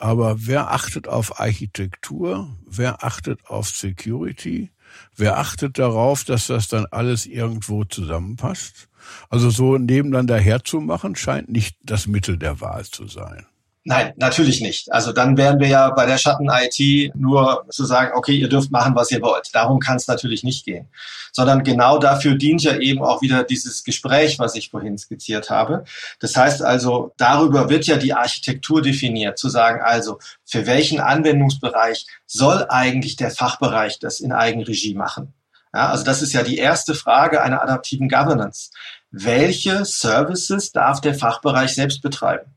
aber 0.00 0.36
wer 0.46 0.70
achtet 0.70 1.08
auf 1.08 1.40
Architektur? 1.40 2.48
Wer 2.66 3.04
achtet 3.04 3.46
auf 3.46 3.68
Security? 3.68 4.70
Wer 5.14 5.38
achtet 5.38 5.78
darauf, 5.78 6.24
dass 6.24 6.46
das 6.46 6.68
dann 6.68 6.86
alles 6.90 7.26
irgendwo 7.26 7.84
zusammenpasst? 7.84 8.88
Also 9.28 9.50
so 9.50 9.78
nebeneinander 9.78 10.38
herzumachen, 10.38 11.16
scheint 11.16 11.48
nicht 11.48 11.76
das 11.82 12.06
Mittel 12.06 12.38
der 12.38 12.60
Wahl 12.60 12.84
zu 12.84 13.06
sein. 13.06 13.46
Nein, 13.88 14.14
natürlich 14.16 14.60
nicht. 14.62 14.92
Also 14.92 15.12
dann 15.12 15.36
wären 15.36 15.60
wir 15.60 15.68
ja 15.68 15.90
bei 15.90 16.06
der 16.06 16.18
Schatten-IT 16.18 17.14
nur 17.14 17.64
zu 17.70 17.84
sagen, 17.84 18.14
okay, 18.16 18.32
ihr 18.32 18.48
dürft 18.48 18.72
machen, 18.72 18.96
was 18.96 19.12
ihr 19.12 19.22
wollt. 19.22 19.54
Darum 19.54 19.78
kann 19.78 19.94
es 19.94 20.08
natürlich 20.08 20.42
nicht 20.42 20.64
gehen. 20.64 20.88
Sondern 21.30 21.62
genau 21.62 21.98
dafür 21.98 22.34
dient 22.34 22.64
ja 22.64 22.76
eben 22.78 23.00
auch 23.00 23.22
wieder 23.22 23.44
dieses 23.44 23.84
Gespräch, 23.84 24.40
was 24.40 24.56
ich 24.56 24.70
vorhin 24.70 24.98
skizziert 24.98 25.50
habe. 25.50 25.84
Das 26.18 26.34
heißt 26.34 26.62
also, 26.62 27.12
darüber 27.16 27.70
wird 27.70 27.86
ja 27.86 27.96
die 27.96 28.12
Architektur 28.12 28.82
definiert, 28.82 29.38
zu 29.38 29.48
sagen, 29.48 29.80
also 29.80 30.18
für 30.44 30.66
welchen 30.66 30.98
Anwendungsbereich 30.98 32.06
soll 32.26 32.66
eigentlich 32.68 33.14
der 33.14 33.30
Fachbereich 33.30 34.00
das 34.00 34.18
in 34.18 34.32
Eigenregie 34.32 34.94
machen? 34.94 35.32
Ja, 35.72 35.90
also 35.90 36.02
das 36.02 36.22
ist 36.22 36.32
ja 36.32 36.42
die 36.42 36.58
erste 36.58 36.96
Frage 36.96 37.40
einer 37.40 37.62
adaptiven 37.62 38.08
Governance. 38.08 38.70
Welche 39.12 39.84
Services 39.84 40.72
darf 40.72 41.00
der 41.00 41.14
Fachbereich 41.14 41.72
selbst 41.72 42.02
betreiben? 42.02 42.55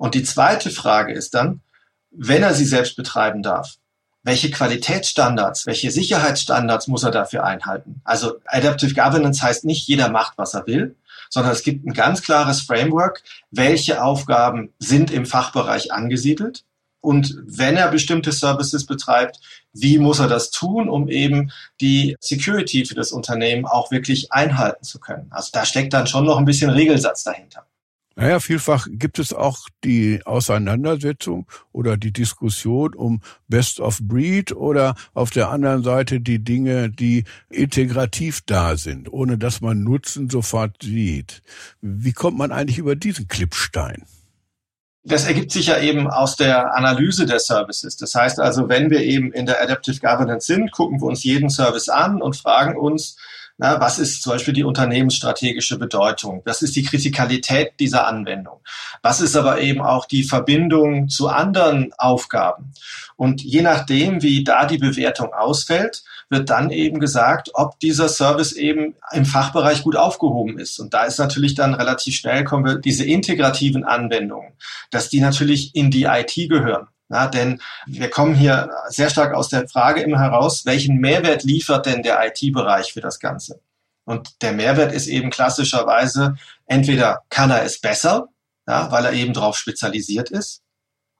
Und 0.00 0.14
die 0.14 0.22
zweite 0.22 0.70
Frage 0.70 1.12
ist 1.12 1.34
dann, 1.34 1.60
wenn 2.10 2.42
er 2.42 2.54
sie 2.54 2.64
selbst 2.64 2.96
betreiben 2.96 3.42
darf, 3.42 3.74
welche 4.22 4.50
Qualitätsstandards, 4.50 5.66
welche 5.66 5.90
Sicherheitsstandards 5.90 6.86
muss 6.86 7.02
er 7.02 7.10
dafür 7.10 7.44
einhalten? 7.44 8.00
Also 8.02 8.36
Adaptive 8.46 8.94
Governance 8.94 9.42
heißt 9.42 9.66
nicht, 9.66 9.86
jeder 9.86 10.08
macht, 10.08 10.38
was 10.38 10.54
er 10.54 10.66
will, 10.66 10.96
sondern 11.28 11.52
es 11.52 11.62
gibt 11.62 11.84
ein 11.84 11.92
ganz 11.92 12.22
klares 12.22 12.62
Framework, 12.62 13.22
welche 13.50 14.02
Aufgaben 14.02 14.72
sind 14.78 15.10
im 15.10 15.26
Fachbereich 15.26 15.92
angesiedelt 15.92 16.64
und 17.02 17.36
wenn 17.44 17.76
er 17.76 17.88
bestimmte 17.88 18.32
Services 18.32 18.86
betreibt, 18.86 19.38
wie 19.74 19.98
muss 19.98 20.18
er 20.18 20.28
das 20.28 20.50
tun, 20.50 20.88
um 20.88 21.08
eben 21.08 21.52
die 21.82 22.16
Security 22.20 22.86
für 22.86 22.94
das 22.94 23.12
Unternehmen 23.12 23.66
auch 23.66 23.90
wirklich 23.90 24.32
einhalten 24.32 24.82
zu 24.82 24.98
können? 24.98 25.26
Also 25.30 25.50
da 25.52 25.66
steckt 25.66 25.92
dann 25.92 26.06
schon 26.06 26.24
noch 26.24 26.38
ein 26.38 26.46
bisschen 26.46 26.70
Regelsatz 26.70 27.22
dahinter. 27.22 27.66
Naja, 28.16 28.40
vielfach 28.40 28.86
gibt 28.90 29.18
es 29.18 29.32
auch 29.32 29.68
die 29.84 30.20
Auseinandersetzung 30.26 31.46
oder 31.72 31.96
die 31.96 32.12
Diskussion 32.12 32.94
um 32.94 33.22
Best 33.48 33.80
of 33.80 34.00
Breed 34.02 34.52
oder 34.52 34.94
auf 35.14 35.30
der 35.30 35.50
anderen 35.50 35.82
Seite 35.82 36.20
die 36.20 36.42
Dinge, 36.42 36.90
die 36.90 37.24
integrativ 37.48 38.42
da 38.44 38.76
sind, 38.76 39.10
ohne 39.12 39.38
dass 39.38 39.60
man 39.60 39.82
Nutzen 39.82 40.28
sofort 40.28 40.82
sieht. 40.82 41.42
Wie 41.80 42.12
kommt 42.12 42.36
man 42.36 42.52
eigentlich 42.52 42.78
über 42.78 42.96
diesen 42.96 43.28
Klippstein? 43.28 44.04
Das 45.02 45.24
ergibt 45.24 45.50
sich 45.50 45.68
ja 45.68 45.80
eben 45.80 46.08
aus 46.08 46.36
der 46.36 46.74
Analyse 46.74 47.24
der 47.24 47.38
Services. 47.38 47.96
Das 47.96 48.14
heißt 48.14 48.38
also, 48.38 48.68
wenn 48.68 48.90
wir 48.90 49.00
eben 49.00 49.32
in 49.32 49.46
der 49.46 49.62
Adaptive 49.62 49.98
Governance 49.98 50.46
sind, 50.46 50.72
gucken 50.72 51.00
wir 51.00 51.06
uns 51.06 51.24
jeden 51.24 51.48
Service 51.48 51.88
an 51.88 52.20
und 52.20 52.36
fragen 52.36 52.76
uns, 52.76 53.16
na, 53.60 53.78
was 53.78 53.98
ist 53.98 54.22
zum 54.22 54.32
Beispiel 54.32 54.54
die 54.54 54.64
unternehmensstrategische 54.64 55.78
Bedeutung? 55.78 56.40
Was 56.46 56.62
ist 56.62 56.76
die 56.76 56.82
Kritikalität 56.82 57.74
dieser 57.78 58.06
Anwendung? 58.06 58.60
Was 59.02 59.20
ist 59.20 59.36
aber 59.36 59.60
eben 59.60 59.82
auch 59.82 60.06
die 60.06 60.22
Verbindung 60.22 61.10
zu 61.10 61.28
anderen 61.28 61.92
Aufgaben? 61.98 62.72
Und 63.16 63.42
je 63.42 63.60
nachdem, 63.60 64.22
wie 64.22 64.44
da 64.44 64.64
die 64.64 64.78
Bewertung 64.78 65.34
ausfällt, 65.34 66.04
wird 66.30 66.48
dann 66.48 66.70
eben 66.70 67.00
gesagt, 67.00 67.50
ob 67.52 67.78
dieser 67.80 68.08
Service 68.08 68.52
eben 68.52 68.94
im 69.12 69.26
Fachbereich 69.26 69.82
gut 69.82 69.96
aufgehoben 69.96 70.58
ist. 70.58 70.78
Und 70.78 70.94
da 70.94 71.04
ist 71.04 71.18
natürlich 71.18 71.54
dann 71.54 71.74
relativ 71.74 72.14
schnell 72.14 72.44
kommen 72.44 72.64
wir 72.64 72.76
diese 72.76 73.04
integrativen 73.04 73.84
Anwendungen, 73.84 74.54
dass 74.90 75.10
die 75.10 75.20
natürlich 75.20 75.76
in 75.76 75.90
die 75.90 76.04
IT 76.04 76.34
gehören. 76.48 76.86
Ja, 77.10 77.26
denn 77.26 77.60
wir 77.86 78.08
kommen 78.08 78.36
hier 78.36 78.70
sehr 78.88 79.10
stark 79.10 79.34
aus 79.34 79.48
der 79.48 79.68
Frage 79.68 80.00
immer 80.00 80.20
heraus, 80.20 80.64
welchen 80.64 80.98
Mehrwert 80.98 81.42
liefert 81.42 81.86
denn 81.86 82.04
der 82.04 82.24
IT-Bereich 82.24 82.92
für 82.92 83.00
das 83.00 83.18
Ganze? 83.18 83.60
Und 84.04 84.42
der 84.42 84.52
Mehrwert 84.52 84.92
ist 84.92 85.08
eben 85.08 85.30
klassischerweise, 85.30 86.36
entweder 86.66 87.22
kann 87.28 87.50
er 87.50 87.64
es 87.64 87.80
besser, 87.80 88.28
ja, 88.66 88.90
weil 88.92 89.04
er 89.04 89.12
eben 89.12 89.32
darauf 89.32 89.56
spezialisiert 89.56 90.30
ist, 90.30 90.62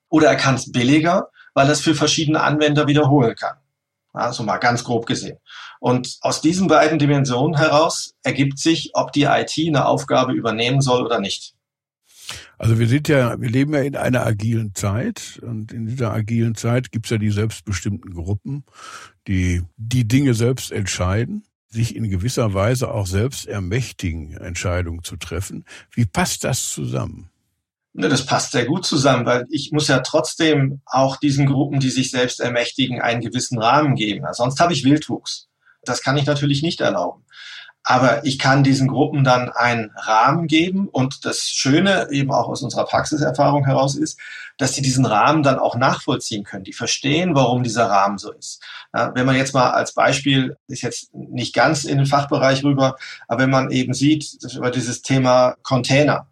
oder 0.08 0.28
er 0.28 0.36
kann 0.36 0.54
es 0.54 0.70
billiger, 0.70 1.28
weil 1.54 1.66
er 1.66 1.72
es 1.72 1.80
für 1.80 1.96
verschiedene 1.96 2.40
Anwender 2.40 2.86
wiederholen 2.86 3.34
kann. 3.34 3.56
Also 4.12 4.42
mal 4.42 4.58
ganz 4.58 4.84
grob 4.84 5.06
gesehen. 5.06 5.38
Und 5.80 6.18
aus 6.20 6.40
diesen 6.40 6.68
beiden 6.68 6.98
Dimensionen 6.98 7.56
heraus 7.56 8.14
ergibt 8.22 8.58
sich, 8.58 8.90
ob 8.94 9.12
die 9.12 9.24
IT 9.24 9.54
eine 9.58 9.86
Aufgabe 9.86 10.32
übernehmen 10.32 10.80
soll 10.80 11.04
oder 11.04 11.20
nicht. 11.20 11.54
Also 12.58 12.78
wir 12.78 12.88
sind 12.88 13.08
ja, 13.08 13.40
wir 13.40 13.48
leben 13.48 13.74
ja 13.74 13.80
in 13.80 13.96
einer 13.96 14.26
agilen 14.26 14.74
Zeit 14.74 15.40
und 15.42 15.72
in 15.72 15.86
dieser 15.86 16.12
agilen 16.12 16.54
Zeit 16.54 16.92
gibt's 16.92 17.10
ja 17.10 17.18
die 17.18 17.30
selbstbestimmten 17.30 18.14
Gruppen, 18.14 18.64
die 19.26 19.62
die 19.76 20.06
Dinge 20.06 20.34
selbst 20.34 20.72
entscheiden, 20.72 21.44
sich 21.68 21.94
in 21.96 22.10
gewisser 22.10 22.52
Weise 22.52 22.92
auch 22.92 23.06
selbst 23.06 23.46
ermächtigen, 23.46 24.36
Entscheidungen 24.36 25.04
zu 25.04 25.16
treffen. 25.16 25.64
Wie 25.92 26.04
passt 26.04 26.44
das 26.44 26.72
zusammen? 26.72 27.30
Ne, 27.92 28.08
das 28.08 28.24
passt 28.24 28.52
sehr 28.52 28.66
gut 28.66 28.84
zusammen, 28.84 29.26
weil 29.26 29.46
ich 29.50 29.72
muss 29.72 29.88
ja 29.88 29.98
trotzdem 30.00 30.80
auch 30.86 31.16
diesen 31.16 31.46
Gruppen, 31.46 31.80
die 31.80 31.90
sich 31.90 32.10
selbst 32.10 32.40
ermächtigen, 32.40 33.00
einen 33.00 33.20
gewissen 33.20 33.58
Rahmen 33.58 33.96
geben. 33.96 34.24
Sonst 34.32 34.60
habe 34.60 34.72
ich 34.72 34.84
Wildwuchs. 34.84 35.48
Das 35.82 36.02
kann 36.02 36.16
ich 36.16 36.26
natürlich 36.26 36.62
nicht 36.62 36.80
erlauben. 36.80 37.24
Aber 37.82 38.24
ich 38.24 38.38
kann 38.38 38.62
diesen 38.62 38.88
Gruppen 38.88 39.24
dann 39.24 39.48
einen 39.50 39.90
Rahmen 39.96 40.46
geben 40.46 40.86
und 40.88 41.24
das 41.24 41.48
Schöne 41.48 42.08
eben 42.10 42.30
auch 42.30 42.48
aus 42.48 42.62
unserer 42.62 42.84
Praxiserfahrung 42.84 43.64
heraus 43.64 43.96
ist, 43.96 44.18
dass 44.58 44.74
sie 44.74 44.82
diesen 44.82 45.06
Rahmen 45.06 45.42
dann 45.42 45.58
auch 45.58 45.76
nachvollziehen 45.76 46.44
können. 46.44 46.64
Die 46.64 46.74
verstehen, 46.74 47.34
warum 47.34 47.62
dieser 47.62 47.86
Rahmen 47.86 48.18
so 48.18 48.32
ist. 48.32 48.62
Wenn 48.92 49.24
man 49.24 49.36
jetzt 49.36 49.54
mal 49.54 49.70
als 49.70 49.94
Beispiel, 49.94 50.56
ist 50.68 50.82
jetzt 50.82 51.14
nicht 51.14 51.54
ganz 51.54 51.84
in 51.84 51.96
den 51.96 52.06
Fachbereich 52.06 52.62
rüber, 52.64 52.96
aber 53.26 53.42
wenn 53.42 53.50
man 53.50 53.70
eben 53.70 53.94
sieht, 53.94 54.36
über 54.54 54.70
dieses 54.70 55.00
Thema 55.00 55.56
Container 55.62 56.26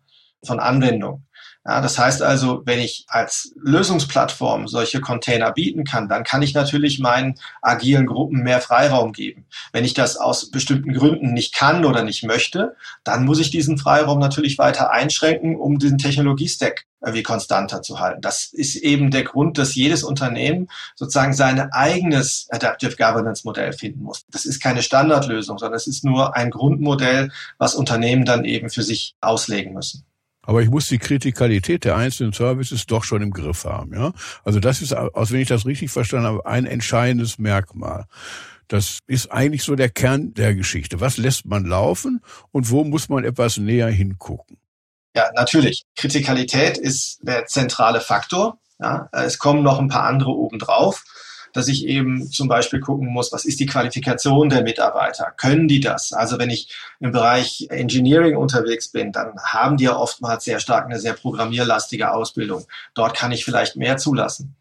von 0.44 0.60
Anwendung, 0.60 1.24
ja, 1.68 1.82
das 1.82 1.98
heißt 1.98 2.22
also, 2.22 2.62
wenn 2.64 2.78
ich 2.78 3.04
als 3.08 3.52
Lösungsplattform 3.62 4.68
solche 4.68 5.02
Container 5.02 5.52
bieten 5.52 5.84
kann, 5.84 6.08
dann 6.08 6.24
kann 6.24 6.40
ich 6.40 6.54
natürlich 6.54 6.98
meinen 6.98 7.38
agilen 7.60 8.06
Gruppen 8.06 8.42
mehr 8.42 8.62
Freiraum 8.62 9.12
geben. 9.12 9.44
Wenn 9.70 9.84
ich 9.84 9.92
das 9.92 10.16
aus 10.16 10.50
bestimmten 10.50 10.94
Gründen 10.94 11.34
nicht 11.34 11.54
kann 11.54 11.84
oder 11.84 12.04
nicht 12.04 12.24
möchte, 12.24 12.74
dann 13.04 13.26
muss 13.26 13.38
ich 13.38 13.50
diesen 13.50 13.76
Freiraum 13.76 14.18
natürlich 14.18 14.56
weiter 14.56 14.92
einschränken, 14.92 15.56
um 15.56 15.78
diesen 15.78 15.98
Technologiestack 15.98 16.86
wie 17.02 17.22
konstanter 17.22 17.82
zu 17.82 18.00
halten. 18.00 18.22
Das 18.22 18.46
ist 18.50 18.76
eben 18.76 19.10
der 19.10 19.24
Grund, 19.24 19.58
dass 19.58 19.74
jedes 19.74 20.02
Unternehmen 20.02 20.68
sozusagen 20.96 21.34
sein 21.34 21.60
eigenes 21.72 22.48
Adaptive 22.50 22.96
Governance 22.96 23.42
Modell 23.44 23.74
finden 23.74 24.04
muss. 24.04 24.24
Das 24.30 24.46
ist 24.46 24.62
keine 24.62 24.82
Standardlösung, 24.82 25.58
sondern 25.58 25.76
es 25.76 25.86
ist 25.86 26.02
nur 26.02 26.34
ein 26.34 26.48
Grundmodell, 26.48 27.30
was 27.58 27.74
Unternehmen 27.74 28.24
dann 28.24 28.46
eben 28.46 28.70
für 28.70 28.82
sich 28.82 29.16
auslegen 29.20 29.74
müssen 29.74 30.07
aber 30.48 30.62
ich 30.62 30.70
muss 30.70 30.88
die 30.88 30.96
Kritikalität 30.96 31.84
der 31.84 31.96
einzelnen 31.96 32.32
Services 32.32 32.86
doch 32.86 33.04
schon 33.04 33.20
im 33.20 33.32
Griff 33.32 33.66
haben. 33.66 33.92
Ja? 33.92 34.14
Also 34.44 34.60
das 34.60 34.80
ist, 34.80 34.94
aus 34.94 35.30
wenn 35.30 35.42
ich 35.42 35.48
das 35.48 35.66
richtig 35.66 35.90
verstanden 35.90 36.26
habe, 36.26 36.46
ein 36.46 36.64
entscheidendes 36.64 37.38
Merkmal. 37.38 38.06
Das 38.66 39.00
ist 39.06 39.30
eigentlich 39.30 39.62
so 39.62 39.76
der 39.76 39.90
Kern 39.90 40.32
der 40.32 40.54
Geschichte. 40.54 41.02
Was 41.02 41.18
lässt 41.18 41.44
man 41.44 41.66
laufen 41.66 42.22
und 42.50 42.70
wo 42.70 42.82
muss 42.82 43.10
man 43.10 43.24
etwas 43.24 43.58
näher 43.58 43.88
hingucken? 43.88 44.56
Ja, 45.14 45.28
natürlich. 45.34 45.84
Kritikalität 45.96 46.78
ist 46.78 47.18
der 47.20 47.44
zentrale 47.44 48.00
Faktor. 48.00 48.58
Ja, 48.80 49.10
es 49.12 49.38
kommen 49.38 49.62
noch 49.62 49.78
ein 49.78 49.88
paar 49.88 50.04
andere 50.04 50.30
obendrauf 50.30 51.04
dass 51.58 51.68
ich 51.68 51.86
eben 51.86 52.30
zum 52.30 52.48
Beispiel 52.48 52.80
gucken 52.80 53.08
muss, 53.08 53.32
was 53.32 53.44
ist 53.44 53.58
die 53.58 53.66
Qualifikation 53.66 54.48
der 54.48 54.62
Mitarbeiter? 54.62 55.32
Können 55.36 55.66
die 55.66 55.80
das? 55.80 56.12
Also 56.12 56.38
wenn 56.38 56.50
ich 56.50 56.72
im 57.00 57.10
Bereich 57.10 57.66
Engineering 57.68 58.36
unterwegs 58.36 58.88
bin, 58.88 59.10
dann 59.10 59.38
haben 59.42 59.76
die 59.76 59.84
ja 59.84 59.96
oftmals 59.96 60.44
sehr 60.44 60.60
stark 60.60 60.86
eine 60.86 61.00
sehr 61.00 61.14
programmierlastige 61.14 62.12
Ausbildung. 62.12 62.64
Dort 62.94 63.16
kann 63.16 63.32
ich 63.32 63.44
vielleicht 63.44 63.76
mehr 63.76 63.96
zulassen. 63.96 64.54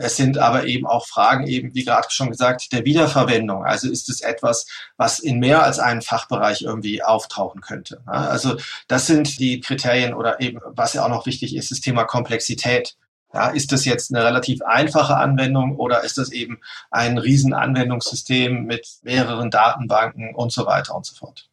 Es 0.00 0.16
sind 0.16 0.38
aber 0.38 0.64
eben 0.64 0.86
auch 0.86 1.06
Fragen 1.06 1.46
eben, 1.46 1.74
wie 1.74 1.84
gerade 1.84 2.06
schon 2.10 2.30
gesagt, 2.30 2.72
der 2.72 2.84
Wiederverwendung. 2.84 3.64
Also 3.64 3.90
ist 3.90 4.08
es 4.08 4.20
etwas, 4.20 4.66
was 4.96 5.18
in 5.18 5.38
mehr 5.40 5.64
als 5.64 5.78
einem 5.80 6.02
Fachbereich 6.02 6.62
irgendwie 6.62 7.02
auftauchen 7.02 7.60
könnte. 7.60 8.00
Also 8.06 8.56
das 8.86 9.06
sind 9.06 9.38
die 9.40 9.60
Kriterien 9.60 10.14
oder 10.14 10.40
eben, 10.40 10.60
was 10.64 10.94
ja 10.94 11.04
auch 11.04 11.08
noch 11.08 11.26
wichtig 11.26 11.54
ist, 11.54 11.70
das 11.70 11.80
Thema 11.80 12.04
Komplexität. 12.04 12.96
Ja, 13.34 13.48
ist 13.48 13.72
das 13.72 13.84
jetzt 13.84 14.14
eine 14.14 14.24
relativ 14.24 14.62
einfache 14.62 15.16
Anwendung 15.16 15.76
oder 15.76 16.02
ist 16.02 16.16
das 16.16 16.32
eben 16.32 16.60
ein 16.90 17.18
Riesenanwendungssystem 17.18 18.64
mit 18.64 18.86
mehreren 19.02 19.50
Datenbanken 19.50 20.34
und 20.34 20.50
so 20.50 20.64
weiter 20.64 20.94
und 20.94 21.04
so 21.04 21.14
fort? 21.14 21.48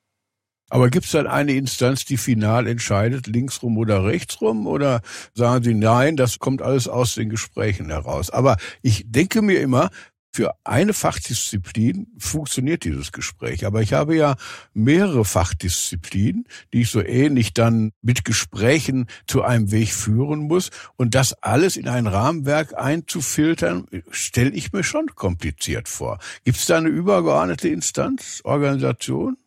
Aber 0.70 0.90
gibt 0.90 1.06
es 1.06 1.12
dann 1.12 1.28
eine 1.28 1.54
Instanz, 1.54 2.06
die 2.06 2.18
final 2.18 2.68
entscheidet, 2.68 3.28
linksrum 3.28 3.78
oder 3.78 4.04
rechtsrum? 4.04 4.66
Oder 4.66 5.02
sagen 5.34 5.64
Sie, 5.64 5.76
nein, 5.76 6.16
das 6.18 6.40
kommt 6.40 6.62
alles 6.62 6.88
aus 6.88 7.16
den 7.16 7.30
Gesprächen 7.30 7.90
heraus? 7.90 8.32
Aber 8.32 8.58
ich 8.82 9.04
denke 9.06 9.42
mir 9.42 9.60
immer, 9.60 9.90
für 10.36 10.54
eine 10.66 10.92
Fachdisziplin 10.92 12.08
funktioniert 12.18 12.84
dieses 12.84 13.14
Gespräch. 13.14 13.66
Aber 13.66 13.82
ich 13.82 13.94
habe 13.94 14.18
ja 14.18 14.36
mehrere 14.74 15.24
Fachdisziplinen, 15.24 16.46
die 16.74 16.82
ich 16.82 16.90
so 16.90 17.02
ähnlich 17.02 17.54
dann 17.54 17.94
mit 18.02 18.26
Gesprächen 18.26 19.08
zu 19.28 19.44
einem 19.44 19.72
Weg 19.72 19.94
führen 19.94 20.40
muss. 20.42 20.72
Und 20.98 21.16
das 21.16 21.42
alles 21.42 21.78
in 21.78 21.88
ein 21.88 22.06
Rahmenwerk 22.06 22.78
einzufiltern, 22.78 23.88
stelle 24.12 24.50
ich 24.50 24.74
mir 24.74 24.84
schon 24.84 25.16
kompliziert 25.16 25.88
vor. 25.88 26.20
Gibt 26.44 26.58
es 26.58 26.66
da 26.66 26.80
eine 26.80 26.90
übergeordnete 26.90 27.70
Instanz, 27.70 28.42
Organisation? 28.44 29.38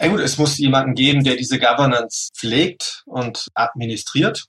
Ja 0.00 0.06
gut, 0.06 0.20
es 0.20 0.38
muss 0.38 0.58
jemanden 0.58 0.94
geben, 0.94 1.24
der 1.24 1.34
diese 1.34 1.58
Governance 1.58 2.30
pflegt 2.32 3.02
und 3.04 3.48
administriert. 3.54 4.46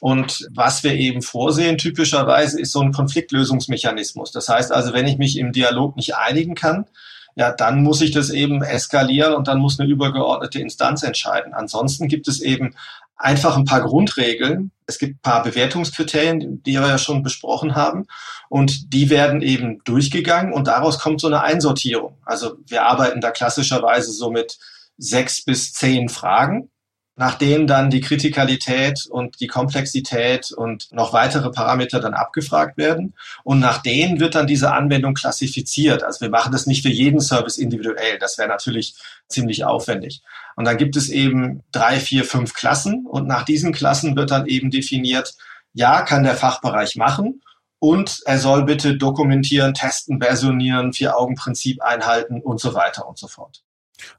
Und 0.00 0.46
was 0.52 0.82
wir 0.82 0.94
eben 0.94 1.22
vorsehen 1.22 1.78
typischerweise 1.78 2.60
ist 2.60 2.72
so 2.72 2.80
ein 2.80 2.92
Konfliktlösungsmechanismus. 2.92 4.30
Das 4.30 4.48
heißt 4.48 4.72
also, 4.72 4.92
wenn 4.92 5.06
ich 5.06 5.18
mich 5.18 5.38
im 5.38 5.52
Dialog 5.52 5.96
nicht 5.96 6.16
einigen 6.16 6.54
kann, 6.54 6.86
ja, 7.34 7.52
dann 7.52 7.82
muss 7.82 8.00
ich 8.00 8.12
das 8.12 8.30
eben 8.30 8.62
eskalieren 8.62 9.34
und 9.34 9.46
dann 9.46 9.58
muss 9.58 9.78
eine 9.78 9.88
übergeordnete 9.88 10.58
Instanz 10.60 11.02
entscheiden. 11.02 11.52
Ansonsten 11.52 12.08
gibt 12.08 12.28
es 12.28 12.40
eben 12.40 12.74
einfach 13.16 13.56
ein 13.56 13.64
paar 13.64 13.82
Grundregeln. 13.82 14.70
Es 14.86 14.98
gibt 14.98 15.16
ein 15.16 15.22
paar 15.22 15.42
Bewertungskriterien, 15.42 16.62
die 16.62 16.72
wir 16.72 16.86
ja 16.86 16.98
schon 16.98 17.22
besprochen 17.22 17.74
haben. 17.74 18.06
Und 18.48 18.92
die 18.92 19.10
werden 19.10 19.42
eben 19.42 19.82
durchgegangen 19.84 20.52
und 20.52 20.66
daraus 20.66 20.98
kommt 20.98 21.20
so 21.20 21.26
eine 21.26 21.42
Einsortierung. 21.42 22.16
Also 22.24 22.56
wir 22.66 22.84
arbeiten 22.84 23.20
da 23.20 23.30
klassischerweise 23.30 24.12
so 24.12 24.30
mit 24.30 24.58
sechs 24.98 25.44
bis 25.44 25.72
zehn 25.72 26.08
Fragen 26.08 26.70
nachdem 27.16 27.66
dann 27.66 27.88
die 27.88 28.02
Kritikalität 28.02 29.06
und 29.06 29.40
die 29.40 29.46
Komplexität 29.46 30.52
und 30.52 30.92
noch 30.92 31.14
weitere 31.14 31.50
Parameter 31.50 31.98
dann 31.98 32.12
abgefragt 32.12 32.76
werden. 32.76 33.14
Und 33.42 33.58
nach 33.58 33.82
denen 33.82 34.20
wird 34.20 34.34
dann 34.34 34.46
diese 34.46 34.72
Anwendung 34.72 35.14
klassifiziert. 35.14 36.04
Also 36.04 36.20
wir 36.20 36.30
machen 36.30 36.52
das 36.52 36.66
nicht 36.66 36.82
für 36.82 36.90
jeden 36.90 37.20
Service 37.20 37.56
individuell. 37.56 38.18
Das 38.18 38.36
wäre 38.36 38.48
natürlich 38.48 38.94
ziemlich 39.28 39.64
aufwendig. 39.64 40.22
Und 40.56 40.66
dann 40.66 40.76
gibt 40.76 40.94
es 40.94 41.08
eben 41.08 41.62
drei, 41.72 41.98
vier, 41.98 42.24
fünf 42.24 42.52
Klassen. 42.52 43.06
Und 43.06 43.26
nach 43.26 43.44
diesen 43.44 43.72
Klassen 43.72 44.14
wird 44.14 44.30
dann 44.30 44.46
eben 44.46 44.70
definiert, 44.70 45.34
ja, 45.72 46.02
kann 46.02 46.22
der 46.22 46.36
Fachbereich 46.36 46.96
machen. 46.96 47.42
Und 47.78 48.20
er 48.26 48.38
soll 48.38 48.64
bitte 48.64 48.96
dokumentieren, 48.96 49.72
testen, 49.72 50.20
versionieren, 50.20 50.92
Vier-Augen-Prinzip 50.92 51.82
einhalten 51.82 52.40
und 52.42 52.60
so 52.60 52.74
weiter 52.74 53.08
und 53.08 53.18
so 53.18 53.26
fort. 53.26 53.62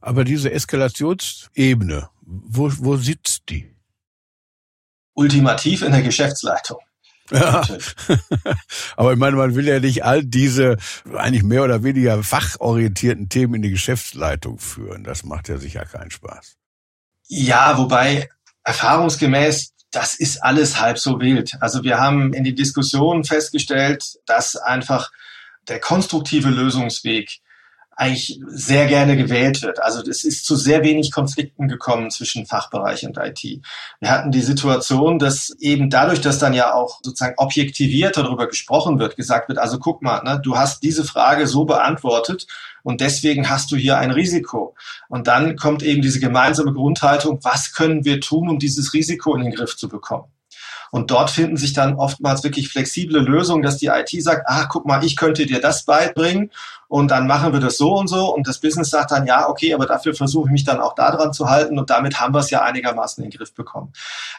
Aber 0.02 0.24
diese 0.24 0.52
Eskalationsebene, 0.52 2.10
wo, 2.22 2.72
wo 2.78 2.98
sitzt 2.98 3.44
die? 3.50 3.74
Ultimativ 5.14 5.82
in 5.82 5.92
der 5.92 6.04
Geschäftsleitung. 6.04 6.78
Ja. 7.32 7.62
Aber 8.96 9.14
ich 9.14 9.20
meine, 9.20 9.36
man 9.36 9.56
will 9.56 9.68
ja 9.68 9.80
nicht 9.80 10.06
all 10.06 10.24
diese 10.24 10.78
eigentlich 11.16 11.44
mehr 11.44 11.64
oder 11.64 11.84
weniger 11.84 12.24
fachorientierten 12.24 13.30
Themen 13.30 13.56
in 13.56 13.62
die 13.64 13.72
Geschäftsleitung 13.72 14.60
führen. 14.60 15.04
Das 15.04 15.24
macht 15.24 15.50
ja 15.50 15.58
sicher 15.58 15.86
keinen 15.86 16.12
Spaß. 16.12 16.56
Ja, 17.28 17.78
wobei 17.78 18.30
erfahrungsgemäß, 18.64 19.74
das 19.92 20.16
ist 20.16 20.44
alles 20.44 20.80
halb 20.80 21.00
so 21.00 21.20
wild. 21.20 21.54
Also 21.60 21.84
wir 21.84 22.00
haben 22.00 22.34
in 22.34 22.44
die 22.44 22.56
Diskussion 22.56 23.24
festgestellt, 23.24 24.20
dass 24.26 24.56
einfach 24.56 25.12
der 25.68 25.80
konstruktive 25.80 26.50
Lösungsweg 26.50 27.40
eigentlich 27.98 28.40
sehr 28.48 28.86
gerne 28.86 29.18
gewählt 29.18 29.64
wird. 29.64 29.82
Also 29.82 30.02
es 30.08 30.24
ist 30.24 30.46
zu 30.46 30.56
sehr 30.56 30.84
wenig 30.84 31.12
Konflikten 31.12 31.68
gekommen 31.68 32.12
zwischen 32.12 32.46
Fachbereich 32.46 33.04
und 33.06 33.18
IT. 33.18 33.44
Wir 34.00 34.12
hatten 34.12 34.30
die 34.30 34.42
Situation, 34.42 35.18
dass 35.18 35.50
eben 35.60 35.90
dadurch, 35.90 36.22
dass 36.22 36.38
dann 36.38 36.54
ja 36.54 36.74
auch 36.74 37.00
sozusagen 37.02 37.34
objektiviert 37.38 38.16
darüber 38.16 38.48
gesprochen 38.48 39.00
wird, 39.00 39.18
gesagt 39.18 39.50
wird, 39.50 39.58
also 39.58 39.80
guck 39.80 40.04
mal, 40.04 40.22
ne, 40.24 40.40
du 40.42 40.56
hast 40.56 40.84
diese 40.84 41.04
Frage 41.04 41.48
so 41.48 41.66
beantwortet 41.66 42.46
und 42.84 43.02
deswegen 43.02 43.50
hast 43.50 43.72
du 43.72 43.76
hier 43.76 43.98
ein 43.98 44.12
Risiko. 44.12 44.76
Und 45.10 45.26
dann 45.26 45.56
kommt 45.56 45.82
eben 45.82 46.04
diese 46.04 46.20
gemeinsame 46.20 46.74
Grundhaltung, 46.74 47.40
was 47.42 47.74
können 47.74 48.06
wir 48.06 48.22
tun, 48.22 48.48
um 48.48 48.60
dieses 48.60 48.94
Risiko 48.94 49.36
in 49.36 49.44
den 49.44 49.56
Griff 49.56 49.76
zu 49.76 49.90
bekommen? 49.90 50.32
Und 50.92 51.12
dort 51.12 51.30
finden 51.30 51.58
sich 51.58 51.74
dann 51.74 51.96
oftmals 51.96 52.44
wirklich 52.44 52.70
flexible 52.70 53.20
Lösungen, 53.20 53.64
dass 53.64 53.78
die 53.78 53.88
IT 53.88 54.10
sagt, 54.24 54.44
ach, 54.48 54.70
guck 54.70 54.86
mal, 54.86 55.04
ich 55.04 55.16
könnte 55.16 55.46
dir 55.46 55.60
das 55.60 55.86
beibringen 55.86 56.52
und 56.88 57.12
dann 57.12 57.28
machen 57.28 57.54
wir 57.54 57.60
das 57.60 57.78
so 57.78 57.96
und 57.96 58.08
so. 58.08 58.34
Und 58.34 58.48
das 58.48 58.60
Business 58.60 58.90
sagt 58.90 59.12
dann, 59.12 59.26
ja, 59.26 59.50
okay, 59.50 59.74
aber 59.74 59.86
dafür 59.86 60.14
versuche 60.14 60.48
ich 60.48 60.52
mich 60.52 60.64
dann 60.64 60.80
auch 60.80 60.96
daran 60.96 61.34
zu 61.34 61.50
halten 61.50 61.78
und 61.78 61.90
damit 61.90 62.20
haben 62.20 62.34
wir 62.34 62.40
es 62.40 62.50
ja 62.50 62.62
einigermaßen 62.62 63.24
in 63.24 63.30
den 63.30 63.38
Griff 63.38 63.54
bekommen. 63.54 63.92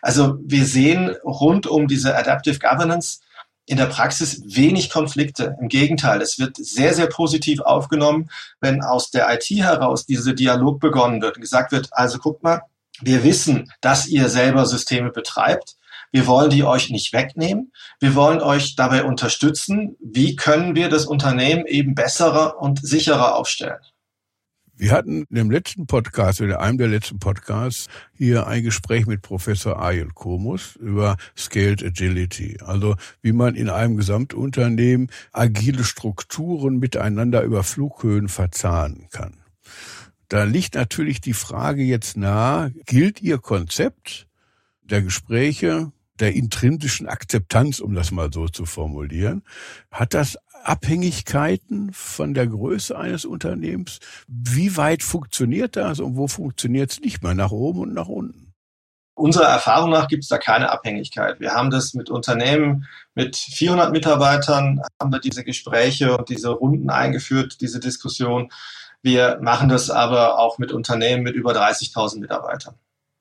Also 0.02 0.38
wir 0.42 0.64
sehen 0.64 1.14
rund 1.24 1.66
um 1.66 1.88
diese 1.88 2.16
Adaptive 2.16 2.58
Governance 2.58 3.20
in 3.68 3.76
der 3.76 3.86
Praxis 3.86 4.42
wenig 4.46 4.88
Konflikte. 4.88 5.56
Im 5.60 5.68
Gegenteil, 5.68 6.22
es 6.22 6.38
wird 6.38 6.56
sehr, 6.56 6.94
sehr 6.94 7.06
positiv 7.06 7.60
aufgenommen, 7.60 8.30
wenn 8.60 8.82
aus 8.82 9.10
der 9.10 9.32
IT 9.32 9.44
heraus 9.50 10.06
dieser 10.06 10.32
Dialog 10.32 10.80
begonnen 10.80 11.20
wird 11.20 11.36
und 11.36 11.42
gesagt 11.42 11.70
wird, 11.70 11.90
also 11.92 12.18
guckt 12.18 12.42
mal, 12.42 12.62
wir 13.02 13.24
wissen, 13.24 13.70
dass 13.80 14.06
ihr 14.06 14.28
selber 14.30 14.64
Systeme 14.64 15.10
betreibt. 15.10 15.76
Wir 16.12 16.26
wollen 16.26 16.50
die 16.50 16.64
euch 16.64 16.90
nicht 16.90 17.12
wegnehmen. 17.12 17.72
Wir 18.00 18.14
wollen 18.14 18.40
euch 18.40 18.76
dabei 18.76 19.04
unterstützen. 19.04 19.96
Wie 20.00 20.36
können 20.36 20.74
wir 20.74 20.88
das 20.88 21.06
Unternehmen 21.06 21.66
eben 21.66 21.94
besserer 21.94 22.60
und 22.60 22.80
sicherer 22.86 23.36
aufstellen? 23.36 23.78
Wir 24.80 24.92
hatten 24.92 25.24
in 25.28 25.34
dem 25.34 25.50
letzten 25.50 25.88
Podcast, 25.88 26.40
in 26.40 26.52
einem 26.52 26.78
der 26.78 26.86
letzten 26.86 27.18
Podcasts, 27.18 27.88
hier 28.12 28.46
ein 28.46 28.62
Gespräch 28.62 29.06
mit 29.06 29.22
Professor 29.22 29.82
Ayel 29.82 30.10
Komus 30.14 30.76
über 30.76 31.16
Scaled 31.36 31.82
Agility. 31.82 32.58
Also 32.64 32.94
wie 33.20 33.32
man 33.32 33.56
in 33.56 33.70
einem 33.70 33.96
Gesamtunternehmen 33.96 35.10
agile 35.32 35.82
Strukturen 35.82 36.78
miteinander 36.78 37.42
über 37.42 37.64
Flughöhen 37.64 38.28
verzahnen 38.28 39.08
kann. 39.10 39.42
Da 40.28 40.44
liegt 40.44 40.76
natürlich 40.76 41.20
die 41.20 41.32
Frage 41.32 41.82
jetzt 41.82 42.16
nahe, 42.16 42.72
gilt 42.86 43.20
Ihr 43.20 43.38
Konzept 43.38 44.28
der 44.82 45.02
Gespräche 45.02 45.90
der 46.20 46.34
intrinsischen 46.34 47.08
Akzeptanz, 47.08 47.80
um 47.80 47.94
das 47.94 48.10
mal 48.10 48.30
so 48.32 48.48
zu 48.48 48.66
formulieren, 48.66 49.42
hat 49.90 50.14
das 50.14 50.38
Abhängigkeiten 50.64 51.92
von 51.92 52.34
der 52.34 52.46
Größe 52.46 52.96
eines 52.98 53.24
Unternehmens? 53.24 54.00
Wie 54.26 54.76
weit 54.76 55.02
funktioniert 55.02 55.76
das 55.76 56.00
und 56.00 56.16
wo 56.16 56.28
funktioniert 56.28 56.90
es 56.90 57.00
nicht 57.00 57.22
mehr, 57.22 57.34
nach 57.34 57.50
oben 57.50 57.80
und 57.80 57.94
nach 57.94 58.08
unten? 58.08 58.48
Unserer 59.14 59.48
Erfahrung 59.48 59.90
nach 59.90 60.06
gibt 60.06 60.22
es 60.22 60.28
da 60.28 60.38
keine 60.38 60.70
Abhängigkeit. 60.70 61.40
Wir 61.40 61.52
haben 61.52 61.70
das 61.70 61.92
mit 61.92 62.08
Unternehmen 62.08 62.86
mit 63.14 63.36
400 63.36 63.90
Mitarbeitern, 63.90 64.80
haben 65.00 65.12
wir 65.12 65.18
diese 65.18 65.42
Gespräche 65.42 66.16
und 66.16 66.28
diese 66.28 66.50
Runden 66.50 66.88
eingeführt, 66.88 67.60
diese 67.60 67.80
Diskussion. 67.80 68.52
Wir 69.02 69.38
machen 69.42 69.68
das 69.68 69.90
aber 69.90 70.38
auch 70.38 70.58
mit 70.58 70.70
Unternehmen 70.70 71.24
mit 71.24 71.34
über 71.34 71.52
30.000 71.52 72.20
Mitarbeitern. 72.20 72.76